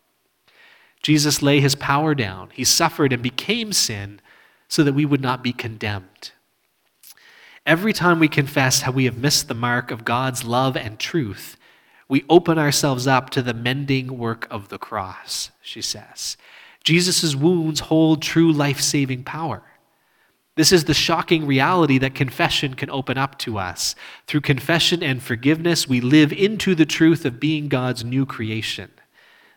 Jesus 1.03 1.41
lay 1.41 1.59
his 1.59 1.75
power 1.75 2.15
down. 2.15 2.49
He 2.53 2.63
suffered 2.63 3.11
and 3.11 3.21
became 3.21 3.73
sin 3.73 4.21
so 4.69 4.81
that 4.83 4.93
we 4.93 5.05
would 5.05 5.21
not 5.21 5.43
be 5.43 5.51
condemned. 5.51 6.31
Every 7.65 7.91
time 7.91 8.19
we 8.19 8.29
confess 8.29 8.81
how 8.81 8.91
we 8.91 9.05
have 9.05 9.17
missed 9.17 9.47
the 9.47 9.53
mark 9.53 9.91
of 9.91 10.05
God's 10.05 10.45
love 10.45 10.77
and 10.77 10.97
truth, 10.97 11.57
we 12.11 12.25
open 12.29 12.59
ourselves 12.59 13.07
up 13.07 13.29
to 13.29 13.41
the 13.41 13.53
mending 13.53 14.17
work 14.17 14.45
of 14.51 14.67
the 14.67 14.77
cross, 14.77 15.49
she 15.61 15.81
says. 15.81 16.35
Jesus' 16.83 17.37
wounds 17.37 17.79
hold 17.79 18.21
true 18.21 18.51
life 18.51 18.81
saving 18.81 19.23
power. 19.23 19.63
This 20.57 20.73
is 20.73 20.83
the 20.83 20.93
shocking 20.93 21.47
reality 21.47 21.97
that 21.99 22.13
confession 22.13 22.73
can 22.73 22.89
open 22.89 23.17
up 23.17 23.37
to 23.39 23.57
us. 23.57 23.95
Through 24.27 24.41
confession 24.41 25.01
and 25.01 25.23
forgiveness, 25.23 25.87
we 25.87 26.01
live 26.01 26.33
into 26.33 26.75
the 26.75 26.85
truth 26.85 27.23
of 27.23 27.39
being 27.39 27.69
God's 27.69 28.03
new 28.03 28.25
creation. 28.25 28.91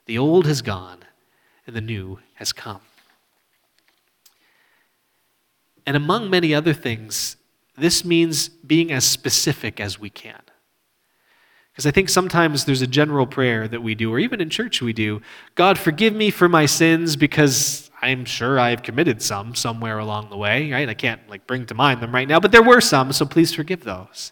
The 0.06 0.16
old 0.16 0.46
has 0.46 0.62
gone, 0.62 1.00
and 1.66 1.74
the 1.74 1.80
new 1.80 2.20
has 2.34 2.52
come. 2.52 2.82
And 5.84 5.96
among 5.96 6.30
many 6.30 6.54
other 6.54 6.72
things, 6.72 7.34
this 7.76 8.04
means 8.04 8.48
being 8.48 8.92
as 8.92 9.04
specific 9.04 9.80
as 9.80 9.98
we 9.98 10.08
can. 10.08 10.40
Because 11.74 11.86
I 11.86 11.90
think 11.90 12.08
sometimes 12.08 12.66
there's 12.66 12.82
a 12.82 12.86
general 12.86 13.26
prayer 13.26 13.66
that 13.66 13.82
we 13.82 13.96
do, 13.96 14.12
or 14.12 14.20
even 14.20 14.40
in 14.40 14.48
church 14.48 14.80
we 14.80 14.92
do 14.92 15.20
God, 15.56 15.76
forgive 15.76 16.14
me 16.14 16.30
for 16.30 16.48
my 16.48 16.66
sins 16.66 17.16
because 17.16 17.90
I'm 18.00 18.24
sure 18.24 18.60
I've 18.60 18.82
committed 18.82 19.20
some 19.20 19.56
somewhere 19.56 19.98
along 19.98 20.30
the 20.30 20.36
way, 20.36 20.70
right? 20.70 20.88
I 20.88 20.94
can't 20.94 21.28
like 21.28 21.46
bring 21.46 21.66
to 21.66 21.74
mind 21.74 22.00
them 22.00 22.14
right 22.14 22.28
now, 22.28 22.38
but 22.38 22.52
there 22.52 22.62
were 22.62 22.80
some, 22.80 23.12
so 23.12 23.26
please 23.26 23.54
forgive 23.54 23.82
those. 23.82 24.30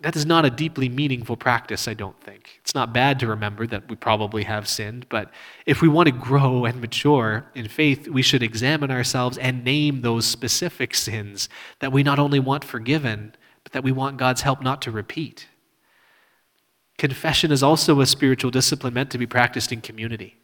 That 0.00 0.16
is 0.16 0.26
not 0.26 0.44
a 0.44 0.50
deeply 0.50 0.88
meaningful 0.88 1.36
practice, 1.36 1.86
I 1.86 1.94
don't 1.94 2.20
think. 2.20 2.58
It's 2.60 2.74
not 2.74 2.92
bad 2.92 3.20
to 3.20 3.26
remember 3.28 3.66
that 3.68 3.88
we 3.88 3.96
probably 3.96 4.42
have 4.44 4.68
sinned, 4.68 5.06
but 5.08 5.30
if 5.64 5.80
we 5.80 5.88
want 5.88 6.08
to 6.08 6.12
grow 6.12 6.64
and 6.64 6.80
mature 6.80 7.46
in 7.54 7.68
faith, 7.68 8.08
we 8.08 8.22
should 8.22 8.42
examine 8.42 8.90
ourselves 8.90 9.38
and 9.38 9.64
name 9.64 10.00
those 10.00 10.26
specific 10.26 10.94
sins 10.94 11.48
that 11.78 11.92
we 11.92 12.02
not 12.02 12.18
only 12.18 12.40
want 12.40 12.64
forgiven, 12.64 13.34
but 13.62 13.72
that 13.72 13.84
we 13.84 13.92
want 13.92 14.16
God's 14.16 14.42
help 14.42 14.60
not 14.60 14.82
to 14.82 14.90
repeat. 14.90 15.46
Confession 17.02 17.50
is 17.50 17.64
also 17.64 18.00
a 18.00 18.06
spiritual 18.06 18.52
discipline 18.52 18.94
meant 18.94 19.10
to 19.10 19.18
be 19.18 19.26
practiced 19.26 19.72
in 19.72 19.80
community. 19.80 20.36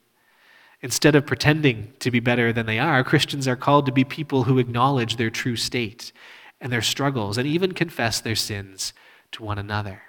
Instead 0.83 1.15
of 1.15 1.25
pretending 1.25 1.93
to 2.01 2.11
be 2.11 2.19
better 2.19 2.53
than 2.53 2.67
they 2.67 2.81
are, 2.81 3.05
Christians 3.05 3.47
are 3.47 3.55
called 3.55 3.87
to 3.87 3.93
be 3.93 4.03
people 4.03 4.43
who 4.43 4.59
acknowledge 4.59 5.15
their 5.15 5.31
true 5.31 5.55
state 5.55 6.11
and 6.61 6.73
their 6.73 6.83
struggles 6.83 7.39
and 7.39 7.47
even 7.47 7.75
confess 7.75 8.19
their 8.19 8.35
sins 8.35 8.93
to 9.31 9.45
one 9.45 9.57
another. 9.57 10.03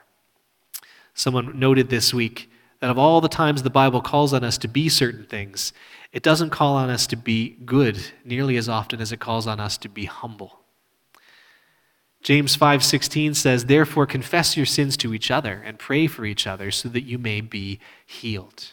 Someone 1.13 1.59
noted 1.59 1.89
this 1.89 2.15
week 2.15 2.49
that 2.79 2.89
of 2.89 2.97
all 2.97 3.21
the 3.21 3.29
times 3.29 3.61
the 3.61 3.69
Bible 3.69 4.01
calls 4.01 4.33
on 4.33 4.43
us 4.43 4.57
to 4.57 4.67
be 4.67 4.89
certain 4.89 5.27
things, 5.27 5.71
it 6.11 6.23
doesn't 6.23 6.49
call 6.49 6.77
on 6.77 6.89
us 6.89 7.05
to 7.05 7.15
be 7.15 7.57
good 7.63 8.03
nearly 8.25 8.57
as 8.57 8.67
often 8.67 9.01
as 9.01 9.11
it 9.11 9.19
calls 9.19 9.45
on 9.45 9.59
us 9.59 9.77
to 9.77 9.87
be 9.87 10.05
humble. 10.05 10.61
James 12.21 12.55
5:16 12.55 13.33
says, 13.33 13.65
"Therefore 13.65 14.05
confess 14.05 14.57
your 14.57 14.65
sins 14.65 14.97
to 14.97 15.13
each 15.13 15.31
other 15.31 15.61
and 15.65 15.79
pray 15.79 16.07
for 16.07 16.25
each 16.25 16.45
other 16.45 16.69
so 16.71 16.89
that 16.89 17.03
you 17.03 17.17
may 17.17 17.41
be 17.41 17.79
healed." 18.05 18.71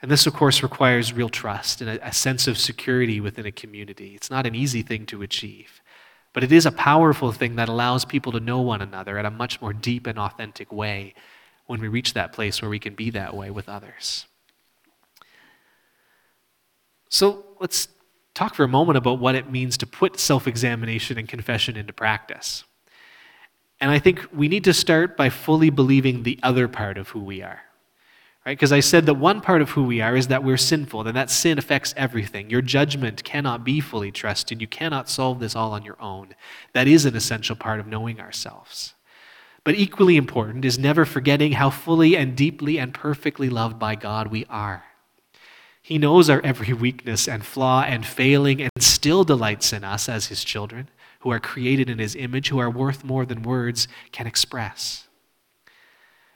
And 0.00 0.10
this 0.10 0.26
of 0.26 0.34
course 0.34 0.62
requires 0.62 1.12
real 1.12 1.28
trust 1.28 1.80
and 1.80 1.90
a, 1.90 2.08
a 2.08 2.12
sense 2.12 2.46
of 2.46 2.58
security 2.58 3.20
within 3.20 3.46
a 3.46 3.52
community. 3.52 4.14
It's 4.14 4.30
not 4.30 4.46
an 4.46 4.54
easy 4.54 4.82
thing 4.82 5.06
to 5.06 5.22
achieve, 5.22 5.82
but 6.32 6.44
it 6.44 6.52
is 6.52 6.66
a 6.66 6.72
powerful 6.72 7.32
thing 7.32 7.56
that 7.56 7.68
allows 7.68 8.04
people 8.04 8.32
to 8.32 8.40
know 8.40 8.60
one 8.60 8.82
another 8.82 9.18
in 9.18 9.26
a 9.26 9.30
much 9.30 9.60
more 9.60 9.72
deep 9.72 10.06
and 10.06 10.18
authentic 10.18 10.70
way 10.70 11.14
when 11.66 11.80
we 11.80 11.88
reach 11.88 12.14
that 12.14 12.32
place 12.32 12.62
where 12.62 12.70
we 12.70 12.78
can 12.78 12.94
be 12.94 13.10
that 13.10 13.34
way 13.34 13.50
with 13.50 13.68
others. 13.68 14.26
So 17.08 17.44
let's 17.60 17.88
talk 18.38 18.54
for 18.54 18.62
a 18.62 18.68
moment 18.68 18.96
about 18.96 19.18
what 19.18 19.34
it 19.34 19.50
means 19.50 19.76
to 19.78 19.86
put 19.86 20.20
self 20.20 20.46
examination 20.46 21.18
and 21.18 21.28
confession 21.28 21.76
into 21.76 21.92
practice. 21.92 22.64
And 23.80 23.90
I 23.90 23.98
think 23.98 24.26
we 24.32 24.48
need 24.48 24.64
to 24.64 24.74
start 24.74 25.16
by 25.16 25.28
fully 25.28 25.70
believing 25.70 26.22
the 26.22 26.38
other 26.42 26.68
part 26.68 26.98
of 26.98 27.08
who 27.08 27.20
we 27.20 27.42
are. 27.42 27.60
Right? 28.46 28.56
Because 28.56 28.72
I 28.72 28.80
said 28.80 29.06
that 29.06 29.14
one 29.14 29.40
part 29.40 29.60
of 29.60 29.70
who 29.70 29.84
we 29.84 30.00
are 30.00 30.16
is 30.16 30.28
that 30.28 30.42
we're 30.42 30.56
sinful, 30.56 31.06
and 31.06 31.16
that 31.16 31.30
sin 31.30 31.58
affects 31.58 31.92
everything. 31.96 32.48
Your 32.48 32.62
judgment 32.62 33.24
cannot 33.24 33.64
be 33.64 33.80
fully 33.80 34.10
trusted. 34.10 34.60
You 34.60 34.68
cannot 34.68 35.08
solve 35.08 35.40
this 35.40 35.56
all 35.56 35.72
on 35.72 35.84
your 35.84 36.00
own. 36.00 36.34
That 36.72 36.88
is 36.88 37.04
an 37.04 37.16
essential 37.16 37.56
part 37.56 37.80
of 37.80 37.86
knowing 37.86 38.20
ourselves. 38.20 38.94
But 39.64 39.74
equally 39.74 40.16
important 40.16 40.64
is 40.64 40.78
never 40.78 41.04
forgetting 41.04 41.52
how 41.52 41.70
fully 41.70 42.16
and 42.16 42.36
deeply 42.36 42.78
and 42.78 42.94
perfectly 42.94 43.50
loved 43.50 43.78
by 43.78 43.96
God 43.96 44.28
we 44.28 44.46
are. 44.48 44.84
He 45.88 45.96
knows 45.96 46.28
our 46.28 46.42
every 46.42 46.74
weakness 46.74 47.26
and 47.26 47.42
flaw 47.42 47.80
and 47.80 48.04
failing 48.04 48.60
and 48.60 48.70
still 48.78 49.24
delights 49.24 49.72
in 49.72 49.84
us 49.84 50.06
as 50.06 50.26
His 50.26 50.44
children, 50.44 50.90
who 51.20 51.30
are 51.30 51.40
created 51.40 51.88
in 51.88 51.98
His 51.98 52.14
image, 52.14 52.50
who 52.50 52.58
are 52.58 52.68
worth 52.68 53.04
more 53.04 53.24
than 53.24 53.42
words 53.42 53.88
can 54.12 54.26
express. 54.26 55.08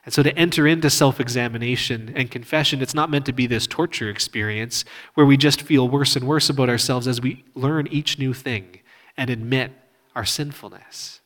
And 0.06 0.14
so 0.14 0.22
to 0.22 0.34
enter 0.38 0.66
into 0.66 0.88
self 0.88 1.20
examination 1.20 2.14
and 2.16 2.30
confession, 2.30 2.80
it's 2.80 2.94
not 2.94 3.10
meant 3.10 3.26
to 3.26 3.34
be 3.34 3.46
this 3.46 3.66
torture 3.66 4.08
experience 4.08 4.86
where 5.12 5.26
we 5.26 5.36
just 5.36 5.60
feel 5.60 5.86
worse 5.86 6.16
and 6.16 6.26
worse 6.26 6.48
about 6.48 6.70
ourselves 6.70 7.06
as 7.06 7.20
we 7.20 7.44
learn 7.54 7.86
each 7.88 8.18
new 8.18 8.32
thing 8.32 8.80
and 9.18 9.28
admit 9.28 9.72
our 10.16 10.24
sinfulness. 10.24 11.20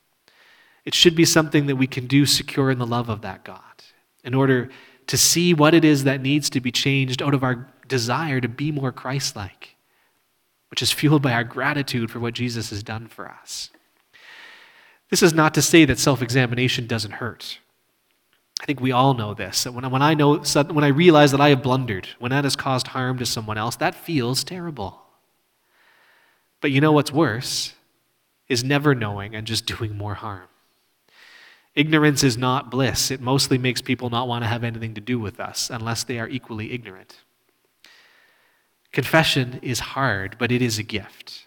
It 0.85 0.97
should 0.97 1.15
be 1.15 1.25
something 1.25 1.67
that 1.67 1.77
we 1.77 1.87
can 1.87 2.09
do 2.09 2.27
secure 2.27 2.73
in 2.73 2.81
the 2.81 2.87
love 2.87 3.09
of 3.09 3.21
that 3.21 3.45
God 3.45 3.85
in 4.25 4.35
order 4.35 4.69
to 5.07 5.17
see 5.17 5.55
what 5.55 5.75
it 5.75 5.85
is 5.85 6.03
that 6.03 6.21
needs 6.21 6.51
to 6.51 6.61
be 6.61 6.73
changed 6.73 7.23
out 7.23 7.33
of 7.33 7.45
our 7.45 7.69
desire 7.89 8.41
to 8.41 8.49
be 8.49 8.73
more 8.73 8.93
Christ 8.93 9.37
like, 9.37 9.77
which 10.71 10.83
is 10.83 10.93
fueled 10.93 11.23
by 11.23 11.33
our 11.33 11.45
gratitude 11.45 12.11
for 12.11 12.21
what 12.21 12.35
Jesus 12.35 12.71
has 12.71 12.83
done 12.83 13.07
for 13.07 13.29
us. 13.29 13.71
This 15.11 15.23
is 15.23 15.33
not 15.33 15.55
to 15.55 15.63
say 15.63 15.85
that 15.85 15.99
self 15.99 16.23
examination 16.23 16.87
doesn't 16.87 17.13
hurt. 17.13 17.59
I 18.61 18.65
think 18.65 18.81
we 18.81 18.93
all 18.93 19.15
know 19.15 19.35
this. 19.35 19.67
When, 19.67 19.89
when 19.91 20.03
I 20.03 20.15
know, 20.15 20.39
when 20.39 20.85
I 20.85 20.89
realize 20.89 21.31
that 21.33 21.41
I 21.41 21.51
have 21.51 21.63
blundered, 21.63 22.09
when 22.19 22.31
that 22.31 22.45
has 22.45 22.57
caused 22.57 22.89
harm 22.89 23.19
to 23.19 23.27
someone 23.27 23.59
else, 23.59 23.77
that 23.77 23.95
feels 23.95 24.43
terrible. 24.43 25.03
But 26.61 26.71
you 26.71 26.81
know 26.81 26.93
what's 26.93 27.13
worse 27.13 27.75
is 28.49 28.65
never 28.65 28.95
knowing 28.95 29.35
and 29.35 29.47
just 29.47 29.67
doing 29.79 29.97
more 29.97 30.15
harm. 30.15 30.49
Ignorance 31.75 32.25
is 32.25 32.39
not 32.39 32.71
bliss. 32.71 33.11
It 33.11 33.21
mostly 33.21 33.59
makes 33.59 33.83
people 33.83 34.09
not 34.09 34.27
want 34.27 34.43
to 34.45 34.49
have 34.49 34.65
anything 34.65 34.95
to 34.95 35.01
do 35.01 35.19
with 35.19 35.39
us 35.39 35.69
unless 35.69 36.05
they 36.05 36.19
are 36.19 36.29
equally 36.29 36.73
ignorant. 36.73 37.17
Confession 38.97 39.59
is 39.61 39.79
hard, 39.79 40.37
but 40.39 40.51
it 40.51 40.63
is 40.63 40.79
a 40.79 40.83
gift. 40.83 41.45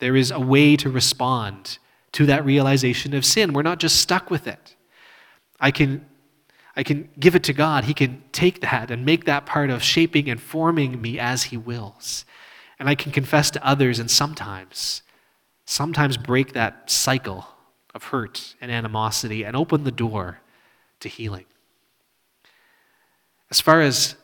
There 0.00 0.14
is 0.14 0.30
a 0.30 0.38
way 0.38 0.76
to 0.76 0.90
respond 0.90 1.78
to 2.12 2.26
that 2.26 2.44
realization 2.44 3.14
of 3.14 3.24
sin. 3.24 3.54
We're 3.54 3.62
not 3.62 3.78
just 3.78 4.02
stuck 4.02 4.30
with 4.30 4.46
it. 4.46 4.76
I 5.58 5.70
can, 5.70 6.04
I 6.76 6.82
can 6.82 7.08
give 7.18 7.34
it 7.34 7.42
to 7.44 7.54
God. 7.54 7.84
He 7.84 7.94
can 7.94 8.22
take 8.32 8.60
that 8.60 8.90
and 8.90 9.06
make 9.06 9.24
that 9.24 9.46
part 9.46 9.70
of 9.70 9.82
shaping 9.82 10.28
and 10.28 10.38
forming 10.38 11.00
me 11.00 11.18
as 11.18 11.44
He 11.44 11.56
wills. 11.56 12.26
And 12.78 12.86
I 12.86 12.94
can 12.94 13.12
confess 13.12 13.50
to 13.52 13.66
others 13.66 13.98
and 13.98 14.10
sometimes, 14.10 15.00
sometimes 15.64 16.18
break 16.18 16.52
that 16.52 16.90
cycle 16.90 17.46
of 17.94 18.04
hurt 18.04 18.56
and 18.60 18.70
animosity 18.70 19.42
and 19.42 19.56
open 19.56 19.84
the 19.84 19.90
door 19.90 20.42
to 21.00 21.08
healing. 21.08 21.46
As 23.50 23.58
far 23.58 23.80
as 23.80 24.16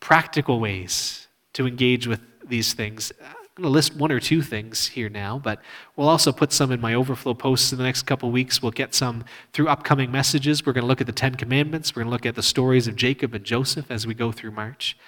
practical 0.00 0.60
ways 0.60 1.25
to 1.56 1.66
engage 1.66 2.06
with 2.06 2.20
these 2.46 2.74
things, 2.74 3.12
I'm 3.20 3.62
going 3.62 3.64
to 3.64 3.68
list 3.70 3.96
one 3.96 4.12
or 4.12 4.20
two 4.20 4.42
things 4.42 4.88
here 4.88 5.08
now, 5.08 5.38
but 5.38 5.62
we'll 5.96 6.08
also 6.08 6.30
put 6.30 6.52
some 6.52 6.70
in 6.70 6.80
my 6.80 6.92
overflow 6.92 7.32
posts 7.32 7.72
in 7.72 7.78
the 7.78 7.84
next 7.84 8.02
couple 8.02 8.30
weeks. 8.30 8.60
We'll 8.60 8.72
get 8.72 8.94
some 8.94 9.24
through 9.54 9.68
upcoming 9.68 10.12
messages. 10.12 10.66
We're 10.66 10.74
going 10.74 10.82
to 10.82 10.88
look 10.88 11.00
at 11.00 11.06
the 11.06 11.14
Ten 11.14 11.34
Commandments. 11.34 11.96
We're 11.96 12.02
going 12.02 12.10
to 12.10 12.12
look 12.12 12.26
at 12.26 12.34
the 12.34 12.42
stories 12.42 12.86
of 12.86 12.96
Jacob 12.96 13.34
and 13.34 13.42
Joseph 13.42 13.90
as 13.90 14.06
we 14.06 14.12
go 14.12 14.30
through 14.30 14.50
March. 14.50 14.98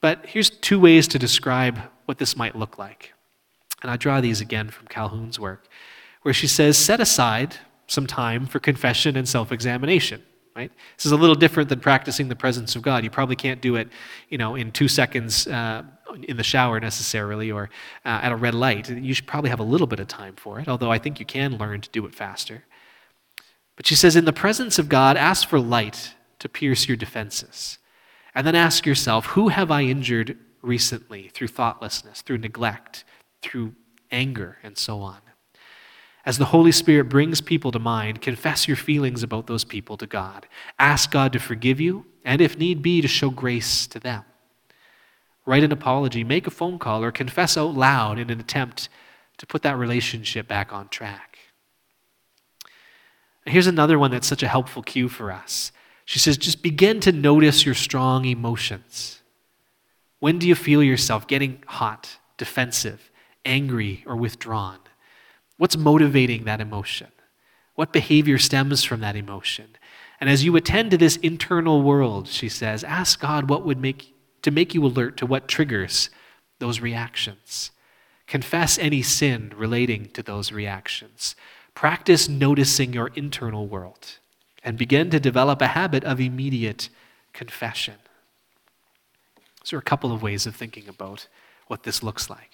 But 0.00 0.26
here's 0.26 0.50
two 0.50 0.80
ways 0.80 1.06
to 1.08 1.18
describe 1.18 1.78
what 2.06 2.18
this 2.18 2.36
might 2.36 2.56
look 2.56 2.76
like. 2.76 3.14
And 3.80 3.90
I 3.90 3.96
draw 3.96 4.20
these 4.20 4.40
again 4.40 4.70
from 4.70 4.88
Calhoun's 4.88 5.38
work 5.38 5.68
where 6.22 6.34
she 6.34 6.48
says, 6.48 6.76
set 6.76 6.98
aside 6.98 7.56
some 7.86 8.06
time 8.06 8.46
for 8.46 8.58
confession 8.58 9.16
and 9.16 9.28
self 9.28 9.52
examination. 9.52 10.22
Right? 10.56 10.70
This 10.96 11.06
is 11.06 11.12
a 11.12 11.16
little 11.16 11.34
different 11.34 11.68
than 11.68 11.80
practicing 11.80 12.28
the 12.28 12.36
presence 12.36 12.76
of 12.76 12.82
God. 12.82 13.02
You 13.02 13.10
probably 13.10 13.34
can't 13.34 13.60
do 13.60 13.74
it, 13.74 13.88
you 14.28 14.38
know, 14.38 14.54
in 14.54 14.70
two 14.70 14.86
seconds 14.86 15.48
uh, 15.48 15.82
in 16.28 16.36
the 16.36 16.44
shower 16.44 16.78
necessarily 16.78 17.50
or 17.50 17.70
uh, 18.04 18.20
at 18.22 18.30
a 18.30 18.36
red 18.36 18.54
light. 18.54 18.88
You 18.88 19.14
should 19.14 19.26
probably 19.26 19.50
have 19.50 19.58
a 19.58 19.64
little 19.64 19.88
bit 19.88 19.98
of 19.98 20.06
time 20.06 20.36
for 20.36 20.60
it, 20.60 20.68
although 20.68 20.92
I 20.92 20.98
think 20.98 21.18
you 21.18 21.26
can 21.26 21.58
learn 21.58 21.80
to 21.80 21.90
do 21.90 22.06
it 22.06 22.14
faster. 22.14 22.62
But 23.74 23.86
she 23.86 23.96
says, 23.96 24.14
in 24.14 24.26
the 24.26 24.32
presence 24.32 24.78
of 24.78 24.88
God, 24.88 25.16
ask 25.16 25.48
for 25.48 25.58
light 25.58 26.14
to 26.38 26.48
pierce 26.48 26.86
your 26.86 26.96
defenses. 26.96 27.78
And 28.32 28.46
then 28.46 28.54
ask 28.54 28.86
yourself, 28.86 29.26
who 29.26 29.48
have 29.48 29.70
I 29.72 29.82
injured 29.82 30.38
recently 30.62 31.28
through 31.28 31.48
thoughtlessness, 31.48 32.22
through 32.22 32.38
neglect, 32.38 33.04
through 33.42 33.74
anger, 34.10 34.58
and 34.62 34.78
so 34.78 35.00
on? 35.00 35.18
As 36.26 36.38
the 36.38 36.46
Holy 36.46 36.72
Spirit 36.72 37.10
brings 37.10 37.40
people 37.40 37.70
to 37.72 37.78
mind, 37.78 38.22
confess 38.22 38.66
your 38.66 38.78
feelings 38.78 39.22
about 39.22 39.46
those 39.46 39.64
people 39.64 39.96
to 39.98 40.06
God. 40.06 40.46
Ask 40.78 41.10
God 41.10 41.32
to 41.34 41.38
forgive 41.38 41.80
you, 41.80 42.06
and 42.24 42.40
if 42.40 42.56
need 42.56 42.80
be, 42.82 43.02
to 43.02 43.08
show 43.08 43.28
grace 43.28 43.86
to 43.88 44.00
them. 44.00 44.24
Write 45.44 45.64
an 45.64 45.72
apology, 45.72 46.24
make 46.24 46.46
a 46.46 46.50
phone 46.50 46.78
call, 46.78 47.04
or 47.04 47.12
confess 47.12 47.58
out 47.58 47.74
loud 47.74 48.18
in 48.18 48.30
an 48.30 48.40
attempt 48.40 48.88
to 49.36 49.46
put 49.46 49.62
that 49.62 49.76
relationship 49.76 50.48
back 50.48 50.72
on 50.72 50.88
track. 50.88 51.38
Here's 53.44 53.66
another 53.66 53.98
one 53.98 54.10
that's 54.10 54.26
such 54.26 54.42
a 54.42 54.48
helpful 54.48 54.82
cue 54.82 55.10
for 55.10 55.30
us. 55.30 55.70
She 56.06 56.18
says, 56.18 56.38
just 56.38 56.62
begin 56.62 57.00
to 57.00 57.12
notice 57.12 57.66
your 57.66 57.74
strong 57.74 58.24
emotions. 58.24 59.20
When 60.18 60.38
do 60.38 60.48
you 60.48 60.54
feel 60.54 60.82
yourself 60.82 61.26
getting 61.26 61.62
hot, 61.66 62.16
defensive, 62.38 63.10
angry, 63.44 64.02
or 64.06 64.16
withdrawn? 64.16 64.78
What's 65.56 65.76
motivating 65.76 66.44
that 66.44 66.60
emotion? 66.60 67.08
What 67.74 67.92
behavior 67.92 68.38
stems 68.38 68.84
from 68.84 69.00
that 69.00 69.16
emotion? 69.16 69.76
And 70.20 70.30
as 70.30 70.44
you 70.44 70.56
attend 70.56 70.90
to 70.92 70.98
this 70.98 71.16
internal 71.16 71.82
world, 71.82 72.28
she 72.28 72.48
says, 72.48 72.84
ask 72.84 73.20
God 73.20 73.48
what 73.48 73.64
would 73.64 73.78
make 73.78 74.14
to 74.42 74.50
make 74.50 74.74
you 74.74 74.84
alert 74.84 75.16
to 75.16 75.26
what 75.26 75.48
triggers 75.48 76.10
those 76.58 76.80
reactions. 76.80 77.70
Confess 78.26 78.78
any 78.78 79.02
sin 79.02 79.52
relating 79.56 80.10
to 80.10 80.22
those 80.22 80.52
reactions. 80.52 81.34
Practice 81.74 82.28
noticing 82.28 82.92
your 82.92 83.08
internal 83.14 83.66
world 83.66 84.18
and 84.62 84.78
begin 84.78 85.10
to 85.10 85.18
develop 85.18 85.60
a 85.60 85.68
habit 85.68 86.04
of 86.04 86.20
immediate 86.20 86.88
confession. 87.32 87.96
So, 89.62 89.78
a 89.78 89.82
couple 89.82 90.12
of 90.12 90.22
ways 90.22 90.46
of 90.46 90.54
thinking 90.54 90.88
about 90.88 91.26
what 91.66 91.82
this 91.82 92.02
looks 92.02 92.28
like 92.28 92.50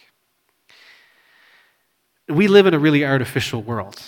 we 2.29 2.49
live 2.49 2.67
in 2.67 2.75
a 2.75 2.79
really 2.79 3.05
artificial 3.05 3.63
world. 3.63 4.01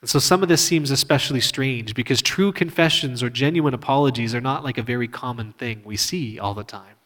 And 0.00 0.08
so 0.10 0.18
some 0.18 0.42
of 0.42 0.50
this 0.50 0.62
seems 0.62 0.90
especially 0.90 1.40
strange 1.40 1.94
because 1.94 2.20
true 2.20 2.52
confessions 2.52 3.22
or 3.22 3.30
genuine 3.30 3.72
apologies 3.72 4.34
are 4.34 4.40
not 4.40 4.62
like 4.62 4.76
a 4.76 4.82
very 4.82 5.08
common 5.08 5.52
thing 5.54 5.80
we 5.82 5.96
see 5.96 6.38
all 6.38 6.52
the 6.52 6.62
time. 6.62 6.96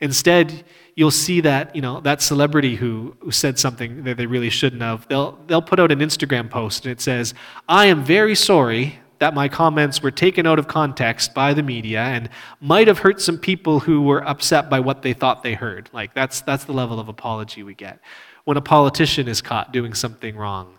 Instead, 0.00 0.64
you'll 0.96 1.10
see 1.10 1.40
that, 1.40 1.74
you 1.74 1.80
know, 1.80 2.00
that 2.00 2.20
celebrity 2.20 2.74
who, 2.74 3.16
who 3.20 3.30
said 3.30 3.58
something 3.58 4.04
that 4.04 4.16
they 4.16 4.26
really 4.26 4.50
shouldn't 4.50 4.82
have, 4.82 5.06
they'll, 5.08 5.38
they'll 5.46 5.62
put 5.62 5.78
out 5.78 5.92
an 5.92 6.00
Instagram 6.00 6.50
post 6.50 6.84
and 6.84 6.92
it 6.92 7.00
says, 7.00 7.32
I 7.68 7.86
am 7.86 8.04
very 8.04 8.34
sorry 8.34 8.98
that 9.18 9.32
my 9.32 9.48
comments 9.48 10.02
were 10.02 10.10
taken 10.10 10.46
out 10.46 10.58
of 10.58 10.68
context 10.68 11.32
by 11.32 11.54
the 11.54 11.62
media 11.62 12.00
and 12.00 12.28
might 12.60 12.88
have 12.88 12.98
hurt 12.98 13.20
some 13.20 13.38
people 13.38 13.80
who 13.80 14.02
were 14.02 14.26
upset 14.28 14.68
by 14.68 14.80
what 14.80 15.02
they 15.02 15.14
thought 15.14 15.42
they 15.42 15.54
heard. 15.54 15.88
Like, 15.92 16.12
that's, 16.12 16.42
that's 16.42 16.64
the 16.64 16.72
level 16.72 17.00
of 17.00 17.08
apology 17.08 17.62
we 17.62 17.74
get 17.74 18.00
when 18.46 18.56
a 18.56 18.62
politician 18.62 19.26
is 19.26 19.42
caught 19.42 19.72
doing 19.72 19.92
something 19.92 20.36
wrong. 20.36 20.78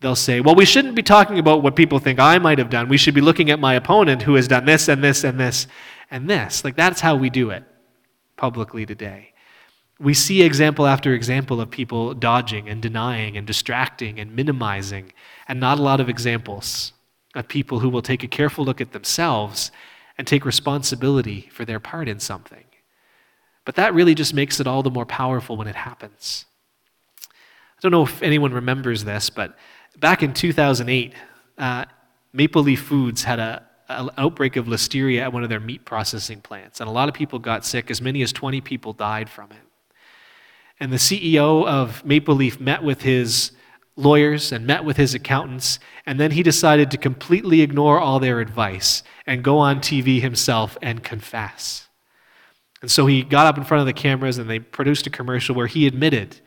They'll 0.00 0.16
say, 0.16 0.40
Well, 0.40 0.56
we 0.56 0.64
shouldn't 0.64 0.96
be 0.96 1.02
talking 1.02 1.38
about 1.38 1.62
what 1.62 1.76
people 1.76 1.98
think 1.98 2.18
I 2.18 2.38
might 2.38 2.58
have 2.58 2.70
done. 2.70 2.88
We 2.88 2.96
should 2.96 3.14
be 3.14 3.20
looking 3.20 3.50
at 3.50 3.60
my 3.60 3.74
opponent 3.74 4.22
who 4.22 4.34
has 4.34 4.48
done 4.48 4.64
this 4.64 4.88
and 4.88 5.04
this 5.04 5.22
and 5.22 5.38
this 5.38 5.66
and 6.10 6.28
this. 6.28 6.64
Like, 6.64 6.74
that's 6.74 7.02
how 7.02 7.14
we 7.14 7.30
do 7.30 7.50
it 7.50 7.64
publicly 8.36 8.86
today. 8.86 9.34
We 10.00 10.14
see 10.14 10.42
example 10.42 10.86
after 10.86 11.12
example 11.12 11.60
of 11.60 11.70
people 11.70 12.14
dodging 12.14 12.68
and 12.68 12.80
denying 12.80 13.36
and 13.36 13.46
distracting 13.46 14.18
and 14.18 14.34
minimizing, 14.34 15.12
and 15.46 15.60
not 15.60 15.78
a 15.78 15.82
lot 15.82 16.00
of 16.00 16.08
examples 16.08 16.92
of 17.34 17.46
people 17.46 17.80
who 17.80 17.90
will 17.90 18.02
take 18.02 18.24
a 18.24 18.28
careful 18.28 18.64
look 18.64 18.80
at 18.80 18.92
themselves 18.92 19.70
and 20.16 20.26
take 20.26 20.46
responsibility 20.46 21.50
for 21.52 21.66
their 21.66 21.78
part 21.78 22.08
in 22.08 22.18
something. 22.18 22.64
But 23.66 23.76
that 23.76 23.94
really 23.94 24.14
just 24.14 24.32
makes 24.32 24.60
it 24.60 24.66
all 24.66 24.82
the 24.82 24.90
more 24.90 25.06
powerful 25.06 25.58
when 25.58 25.68
it 25.68 25.76
happens. 25.76 26.46
I 27.82 27.88
don't 27.88 27.90
know 27.90 28.04
if 28.04 28.22
anyone 28.22 28.52
remembers 28.52 29.02
this, 29.02 29.28
but 29.28 29.56
back 29.98 30.22
in 30.22 30.32
2008, 30.32 31.14
uh, 31.58 31.84
Maple 32.32 32.62
Leaf 32.62 32.80
Foods 32.80 33.24
had 33.24 33.40
a, 33.40 33.66
an 33.88 34.08
outbreak 34.16 34.54
of 34.54 34.66
listeria 34.66 35.22
at 35.22 35.32
one 35.32 35.42
of 35.42 35.48
their 35.48 35.58
meat 35.58 35.84
processing 35.84 36.40
plants, 36.40 36.80
and 36.80 36.88
a 36.88 36.92
lot 36.92 37.08
of 37.08 37.14
people 37.16 37.40
got 37.40 37.64
sick. 37.64 37.90
As 37.90 38.00
many 38.00 38.22
as 38.22 38.32
20 38.32 38.60
people 38.60 38.92
died 38.92 39.28
from 39.28 39.50
it. 39.50 39.58
And 40.78 40.92
the 40.92 40.96
CEO 40.96 41.66
of 41.66 42.04
Maple 42.04 42.36
Leaf 42.36 42.60
met 42.60 42.84
with 42.84 43.02
his 43.02 43.50
lawyers 43.96 44.52
and 44.52 44.64
met 44.64 44.84
with 44.84 44.96
his 44.96 45.12
accountants, 45.12 45.80
and 46.06 46.20
then 46.20 46.30
he 46.30 46.44
decided 46.44 46.88
to 46.92 46.96
completely 46.96 47.62
ignore 47.62 47.98
all 47.98 48.20
their 48.20 48.38
advice 48.38 49.02
and 49.26 49.42
go 49.42 49.58
on 49.58 49.80
TV 49.80 50.20
himself 50.20 50.78
and 50.82 51.02
confess. 51.02 51.88
And 52.80 52.88
so 52.88 53.06
he 53.06 53.24
got 53.24 53.46
up 53.46 53.58
in 53.58 53.64
front 53.64 53.80
of 53.80 53.86
the 53.86 53.92
cameras 53.92 54.38
and 54.38 54.48
they 54.48 54.60
produced 54.60 55.08
a 55.08 55.10
commercial 55.10 55.56
where 55.56 55.66
he 55.66 55.88
admitted 55.88 56.40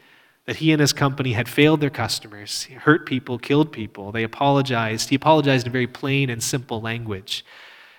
that 0.46 0.58
he 0.58 0.72
and 0.72 0.80
his 0.80 0.94
company 0.94 1.34
had 1.34 1.50
failed 1.50 1.82
their 1.82 1.90
customers, 1.90 2.66
hurt 2.82 3.06
people, 3.06 3.40
killed 3.40 3.72
people. 3.72 4.12
They 4.12 4.24
apologized. 4.24 5.10
He 5.10 5.16
apologized 5.16 5.66
in 5.66 5.72
very 5.72 5.88
plain 5.88 6.30
and 6.30 6.42
simple 6.42 6.82
language 6.82 7.44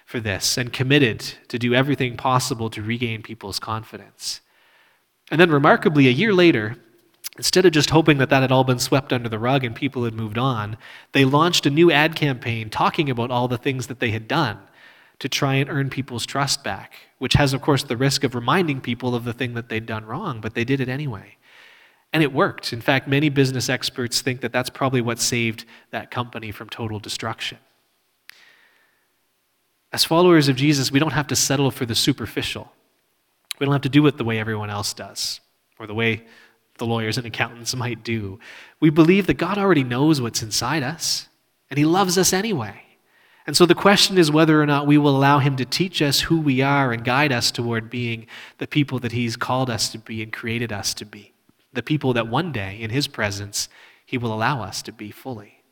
for 0.05 0.21
this 0.21 0.57
and 0.57 0.73
committed 0.73 1.21
to 1.49 1.59
do 1.59 1.75
everything 1.75 2.17
possible 2.17 2.71
to 2.71 2.83
regain 2.83 3.23
people's 3.23 3.59
confidence. 3.59 4.41
And 5.31 5.41
then, 5.41 5.51
remarkably, 5.51 6.07
a 6.07 6.13
year 6.13 6.33
later, 6.33 6.77
instead 7.37 7.67
of 7.67 7.73
just 7.73 7.91
hoping 7.91 8.19
that 8.19 8.31
that 8.31 8.43
had 8.43 8.53
all 8.53 8.63
been 8.63 8.79
swept 8.79 9.13
under 9.13 9.29
the 9.29 9.41
rug 9.41 9.65
and 9.65 9.75
people 9.75 10.05
had 10.05 10.15
moved 10.15 10.39
on, 10.39 10.77
they 11.11 11.25
launched 11.25 11.67
a 11.67 11.71
new 11.71 11.91
ad 11.91 12.15
campaign 12.15 12.71
talking 12.71 13.11
about 13.11 13.33
all 13.33 13.49
the 13.49 13.59
things 13.59 13.89
that 13.89 13.99
they 13.99 14.13
had 14.13 14.29
done 14.29 14.59
to 15.19 15.29
try 15.29 15.55
and 15.55 15.69
earn 15.69 15.91
people's 15.91 16.27
trust 16.27 16.63
back, 16.63 16.95
which 17.19 17.35
has, 17.35 17.53
of 17.53 17.61
course, 17.63 17.83
the 17.83 17.97
risk 17.97 18.23
of 18.23 18.37
reminding 18.37 18.81
people 18.81 19.17
of 19.17 19.25
the 19.25 19.33
thing 19.33 19.55
that 19.55 19.69
they'd 19.69 19.87
done 19.87 20.05
wrong, 20.05 20.41
but 20.41 20.55
they 20.55 20.65
did 20.65 20.81
it 20.81 20.89
anyway. 20.89 21.36
And 22.17 22.23
it 22.23 22.33
worked. 22.33 22.73
In 22.73 22.81
fact, 22.81 23.07
many 23.07 23.29
business 23.29 23.69
experts 23.69 24.23
think 24.23 24.41
that 24.41 24.51
that's 24.51 24.71
probably 24.71 25.03
what 25.03 25.19
saved 25.19 25.67
that 25.91 26.11
company 26.11 26.51
from 26.51 26.71
total 26.71 26.99
destruction. 26.99 27.59
As 29.93 30.03
followers 30.03 30.49
of 30.49 30.57
Jesus, 30.57 30.91
we 30.91 30.99
don't 30.99 31.13
have 31.13 31.27
to 31.27 31.37
settle 31.37 31.71
for 31.71 31.85
the 31.85 31.95
superficial. 31.95 32.73
We 33.59 33.67
don't 33.67 33.75
have 33.75 33.83
to 33.83 33.91
do 33.91 34.07
it 34.07 34.17
the 34.17 34.25
way 34.25 34.39
everyone 34.39 34.71
else 34.71 34.95
does, 34.95 35.41
or 35.79 35.87
the 35.87 35.93
way 35.93 36.25
the 36.79 36.87
lawyers 36.87 37.19
and 37.19 37.27
accountants 37.27 37.77
might 37.77 38.03
do. 38.03 38.41
We 38.81 38.89
believe 38.89 39.27
that 39.27 39.35
God 39.35 39.59
already 39.59 39.85
knows 39.85 40.19
what's 40.19 40.43
inside 40.43 40.83
us, 40.83 41.29
and 41.69 41.77
He 41.77 41.85
loves 41.85 42.17
us 42.17 42.33
anyway. 42.33 42.81
And 43.47 43.55
so 43.55 43.67
the 43.67 43.75
question 43.75 44.17
is 44.17 44.31
whether 44.31 44.59
or 44.59 44.65
not 44.65 44.87
we 44.87 44.97
will 44.97 45.15
allow 45.15 45.39
Him 45.39 45.55
to 45.57 45.67
teach 45.67 46.01
us 46.01 46.21
who 46.21 46.41
we 46.41 46.63
are 46.63 46.93
and 46.93 47.05
guide 47.05 47.31
us 47.31 47.51
toward 47.51 47.91
being 47.91 48.27
the 48.57 48.67
people 48.67 49.01
that 49.01 49.13
He's 49.13 49.37
called 49.37 49.69
us 49.69 49.91
to 49.91 49.99
be 49.99 50.23
and 50.23 50.33
created 50.33 50.73
us 50.73 50.95
to 50.95 51.05
be 51.05 51.35
the 51.77 51.83
people 51.83 52.13
that 52.15 52.27
one 52.27 52.51
day, 52.51 52.77
in 52.81 52.91
His 52.91 53.07
presence, 53.07 53.69
He 54.05 54.19
will 54.19 54.35
allow 54.35 54.63
us 54.63 54.83
to 54.83 54.93
be 54.93 55.13
fully. 55.13 55.63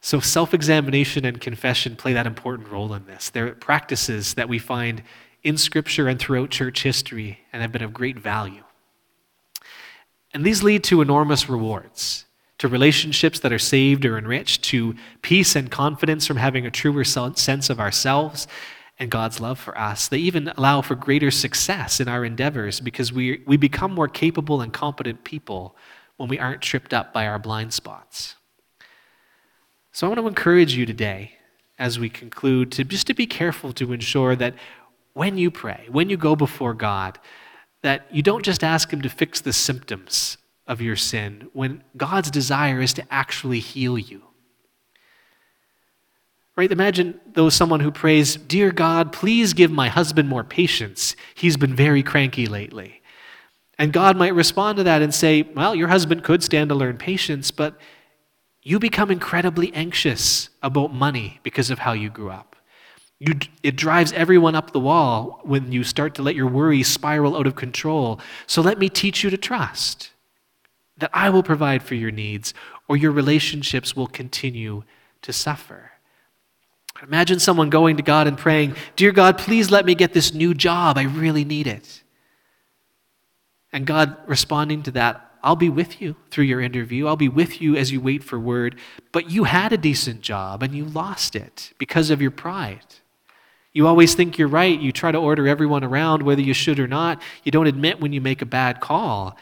So, 0.00 0.18
self 0.18 0.52
examination 0.52 1.24
and 1.24 1.40
confession 1.40 1.94
play 1.94 2.12
that 2.14 2.26
important 2.26 2.68
role 2.68 2.92
in 2.94 3.06
this. 3.06 3.30
They're 3.30 3.54
practices 3.54 4.34
that 4.34 4.48
we 4.48 4.58
find 4.58 5.02
in 5.42 5.56
Scripture 5.56 6.08
and 6.08 6.18
throughout 6.18 6.50
church 6.50 6.82
history 6.82 7.40
and 7.52 7.62
have 7.62 7.72
been 7.72 7.82
of 7.82 7.92
great 7.92 8.18
value. 8.18 8.64
And 10.34 10.44
these 10.44 10.62
lead 10.62 10.84
to 10.84 11.00
enormous 11.00 11.48
rewards 11.48 12.26
to 12.58 12.68
relationships 12.68 13.40
that 13.40 13.52
are 13.52 13.58
saved 13.58 14.04
or 14.04 14.18
enriched, 14.18 14.64
to 14.64 14.94
peace 15.22 15.54
and 15.54 15.70
confidence 15.70 16.26
from 16.26 16.36
having 16.36 16.66
a 16.66 16.70
truer 16.70 17.04
sense 17.04 17.70
of 17.70 17.80
ourselves, 17.80 18.48
and 18.98 19.10
God's 19.10 19.40
love 19.40 19.58
for 19.58 19.78
us. 19.78 20.08
They 20.08 20.18
even 20.18 20.48
allow 20.56 20.82
for 20.82 20.94
greater 20.94 21.30
success 21.30 22.00
in 22.00 22.08
our 22.08 22.24
endeavors 22.24 22.80
because 22.80 23.12
we, 23.12 23.42
we 23.46 23.56
become 23.56 23.92
more 23.92 24.08
capable 24.08 24.60
and 24.60 24.72
competent 24.72 25.24
people 25.24 25.76
when 26.16 26.28
we 26.28 26.38
aren't 26.38 26.62
tripped 26.62 26.92
up 26.92 27.12
by 27.12 27.26
our 27.26 27.38
blind 27.38 27.72
spots. 27.72 28.34
So 29.92 30.06
I 30.06 30.10
want 30.10 30.20
to 30.20 30.28
encourage 30.28 30.74
you 30.74 30.84
today 30.84 31.32
as 31.78 31.98
we 31.98 32.08
conclude 32.08 32.72
to 32.72 32.84
just 32.84 33.06
to 33.06 33.14
be 33.14 33.26
careful 33.26 33.72
to 33.74 33.92
ensure 33.92 34.34
that 34.36 34.54
when 35.14 35.38
you 35.38 35.50
pray, 35.50 35.86
when 35.90 36.10
you 36.10 36.16
go 36.16 36.34
before 36.34 36.74
God, 36.74 37.18
that 37.82 38.06
you 38.10 38.22
don't 38.22 38.44
just 38.44 38.64
ask 38.64 38.92
him 38.92 39.02
to 39.02 39.08
fix 39.08 39.40
the 39.40 39.52
symptoms 39.52 40.36
of 40.66 40.80
your 40.80 40.96
sin 40.96 41.48
when 41.52 41.82
God's 41.96 42.30
desire 42.30 42.80
is 42.80 42.92
to 42.94 43.04
actually 43.10 43.60
heal 43.60 43.96
you. 43.96 44.22
Right? 46.58 46.72
Imagine 46.72 47.20
though 47.34 47.50
someone 47.50 47.78
who 47.78 47.92
prays, 47.92 48.34
Dear 48.34 48.72
God, 48.72 49.12
please 49.12 49.52
give 49.52 49.70
my 49.70 49.88
husband 49.88 50.28
more 50.28 50.42
patience. 50.42 51.14
He's 51.36 51.56
been 51.56 51.72
very 51.72 52.02
cranky 52.02 52.46
lately. 52.46 53.00
And 53.78 53.92
God 53.92 54.16
might 54.16 54.34
respond 54.34 54.78
to 54.78 54.82
that 54.82 55.00
and 55.00 55.14
say, 55.14 55.42
Well, 55.42 55.76
your 55.76 55.86
husband 55.86 56.24
could 56.24 56.42
stand 56.42 56.70
to 56.70 56.74
learn 56.74 56.98
patience, 56.98 57.52
but 57.52 57.78
you 58.64 58.80
become 58.80 59.08
incredibly 59.12 59.72
anxious 59.72 60.48
about 60.60 60.92
money 60.92 61.38
because 61.44 61.70
of 61.70 61.78
how 61.78 61.92
you 61.92 62.10
grew 62.10 62.30
up. 62.30 62.56
You, 63.20 63.34
it 63.62 63.76
drives 63.76 64.12
everyone 64.12 64.56
up 64.56 64.72
the 64.72 64.80
wall 64.80 65.40
when 65.44 65.70
you 65.70 65.84
start 65.84 66.16
to 66.16 66.22
let 66.22 66.34
your 66.34 66.48
worries 66.48 66.88
spiral 66.88 67.36
out 67.36 67.46
of 67.46 67.54
control. 67.54 68.18
So 68.48 68.62
let 68.62 68.80
me 68.80 68.88
teach 68.88 69.22
you 69.22 69.30
to 69.30 69.36
trust 69.36 70.10
that 70.96 71.10
I 71.14 71.30
will 71.30 71.44
provide 71.44 71.84
for 71.84 71.94
your 71.94 72.10
needs, 72.10 72.52
or 72.88 72.96
your 72.96 73.12
relationships 73.12 73.94
will 73.94 74.08
continue 74.08 74.82
to 75.22 75.32
suffer. 75.32 75.92
Imagine 77.02 77.38
someone 77.38 77.70
going 77.70 77.96
to 77.96 78.02
God 78.02 78.26
and 78.26 78.36
praying, 78.36 78.74
Dear 78.96 79.12
God, 79.12 79.38
please 79.38 79.70
let 79.70 79.86
me 79.86 79.94
get 79.94 80.12
this 80.12 80.34
new 80.34 80.54
job. 80.54 80.98
I 80.98 81.04
really 81.04 81.44
need 81.44 81.66
it. 81.66 82.02
And 83.72 83.86
God 83.86 84.16
responding 84.26 84.82
to 84.84 84.90
that, 84.92 85.24
I'll 85.42 85.56
be 85.56 85.68
with 85.68 86.00
you 86.00 86.16
through 86.30 86.44
your 86.44 86.60
interview. 86.60 87.06
I'll 87.06 87.16
be 87.16 87.28
with 87.28 87.60
you 87.60 87.76
as 87.76 87.92
you 87.92 88.00
wait 88.00 88.24
for 88.24 88.38
word. 88.38 88.76
But 89.12 89.30
you 89.30 89.44
had 89.44 89.72
a 89.72 89.78
decent 89.78 90.20
job 90.20 90.62
and 90.62 90.74
you 90.74 90.84
lost 90.84 91.36
it 91.36 91.72
because 91.78 92.10
of 92.10 92.20
your 92.20 92.30
pride. 92.30 92.84
You 93.72 93.86
always 93.86 94.14
think 94.14 94.38
you're 94.38 94.48
right. 94.48 94.78
You 94.78 94.90
try 94.90 95.12
to 95.12 95.18
order 95.18 95.46
everyone 95.46 95.84
around 95.84 96.22
whether 96.22 96.40
you 96.40 96.54
should 96.54 96.80
or 96.80 96.88
not. 96.88 97.22
You 97.44 97.52
don't 97.52 97.66
admit 97.66 98.00
when 98.00 98.12
you 98.12 98.20
make 98.20 98.42
a 98.42 98.46
bad 98.46 98.80
call. 98.80 99.36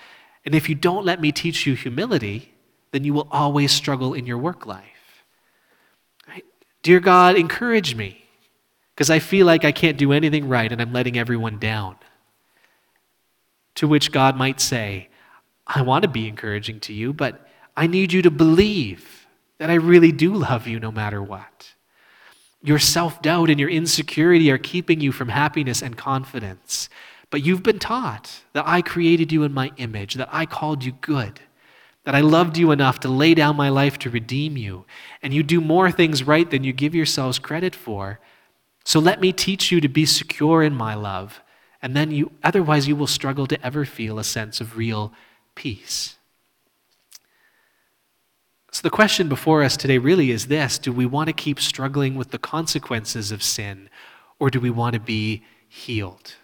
And 0.44 0.54
if 0.54 0.68
you 0.68 0.74
don't 0.74 1.06
let 1.06 1.20
me 1.20 1.32
teach 1.32 1.66
you 1.66 1.74
humility, 1.74 2.52
then 2.90 3.04
you 3.04 3.14
will 3.14 3.28
always 3.30 3.72
struggle 3.72 4.12
in 4.12 4.26
your 4.26 4.38
work 4.38 4.66
life. 4.66 4.95
Dear 6.86 7.00
God, 7.00 7.34
encourage 7.34 7.96
me 7.96 8.16
because 8.94 9.10
I 9.10 9.18
feel 9.18 9.44
like 9.44 9.64
I 9.64 9.72
can't 9.72 9.98
do 9.98 10.12
anything 10.12 10.48
right 10.48 10.70
and 10.70 10.80
I'm 10.80 10.92
letting 10.92 11.18
everyone 11.18 11.58
down. 11.58 11.96
To 13.74 13.88
which 13.88 14.12
God 14.12 14.36
might 14.36 14.60
say, 14.60 15.08
I 15.66 15.82
want 15.82 16.02
to 16.02 16.08
be 16.08 16.28
encouraging 16.28 16.78
to 16.78 16.92
you, 16.92 17.12
but 17.12 17.44
I 17.76 17.88
need 17.88 18.12
you 18.12 18.22
to 18.22 18.30
believe 18.30 19.26
that 19.58 19.68
I 19.68 19.74
really 19.74 20.12
do 20.12 20.32
love 20.32 20.68
you 20.68 20.78
no 20.78 20.92
matter 20.92 21.20
what. 21.20 21.74
Your 22.62 22.78
self 22.78 23.20
doubt 23.20 23.50
and 23.50 23.58
your 23.58 23.68
insecurity 23.68 24.48
are 24.52 24.56
keeping 24.56 25.00
you 25.00 25.10
from 25.10 25.30
happiness 25.30 25.82
and 25.82 25.98
confidence. 25.98 26.88
But 27.30 27.44
you've 27.44 27.64
been 27.64 27.80
taught 27.80 28.42
that 28.52 28.62
I 28.64 28.80
created 28.80 29.32
you 29.32 29.42
in 29.42 29.52
my 29.52 29.72
image, 29.76 30.14
that 30.14 30.28
I 30.30 30.46
called 30.46 30.84
you 30.84 30.92
good 30.92 31.40
that 32.06 32.14
I 32.14 32.20
loved 32.20 32.56
you 32.56 32.70
enough 32.70 33.00
to 33.00 33.08
lay 33.08 33.34
down 33.34 33.56
my 33.56 33.68
life 33.68 33.98
to 33.98 34.10
redeem 34.10 34.56
you, 34.56 34.86
and 35.22 35.34
you 35.34 35.42
do 35.42 35.60
more 35.60 35.90
things 35.90 36.22
right 36.22 36.48
than 36.48 36.62
you 36.62 36.72
give 36.72 36.94
yourselves 36.94 37.40
credit 37.40 37.74
for. 37.74 38.20
So 38.84 39.00
let 39.00 39.20
me 39.20 39.32
teach 39.32 39.72
you 39.72 39.80
to 39.80 39.88
be 39.88 40.06
secure 40.06 40.62
in 40.62 40.72
my 40.72 40.94
love, 40.94 41.40
and 41.82 41.96
then 41.96 42.12
you 42.12 42.30
otherwise 42.44 42.86
you 42.86 42.94
will 42.94 43.08
struggle 43.08 43.48
to 43.48 43.66
ever 43.66 43.84
feel 43.84 44.20
a 44.20 44.24
sense 44.24 44.60
of 44.60 44.76
real 44.76 45.12
peace. 45.56 46.14
So 48.70 48.82
the 48.82 48.90
question 48.90 49.28
before 49.28 49.64
us 49.64 49.76
today 49.76 49.98
really 49.98 50.30
is 50.30 50.46
this, 50.46 50.78
do 50.78 50.92
we 50.92 51.06
want 51.06 51.26
to 51.26 51.32
keep 51.32 51.58
struggling 51.58 52.14
with 52.14 52.30
the 52.30 52.38
consequences 52.38 53.32
of 53.32 53.42
sin 53.42 53.90
or 54.38 54.48
do 54.48 54.60
we 54.60 54.70
want 54.70 54.94
to 54.94 55.00
be 55.00 55.42
healed? 55.68 56.34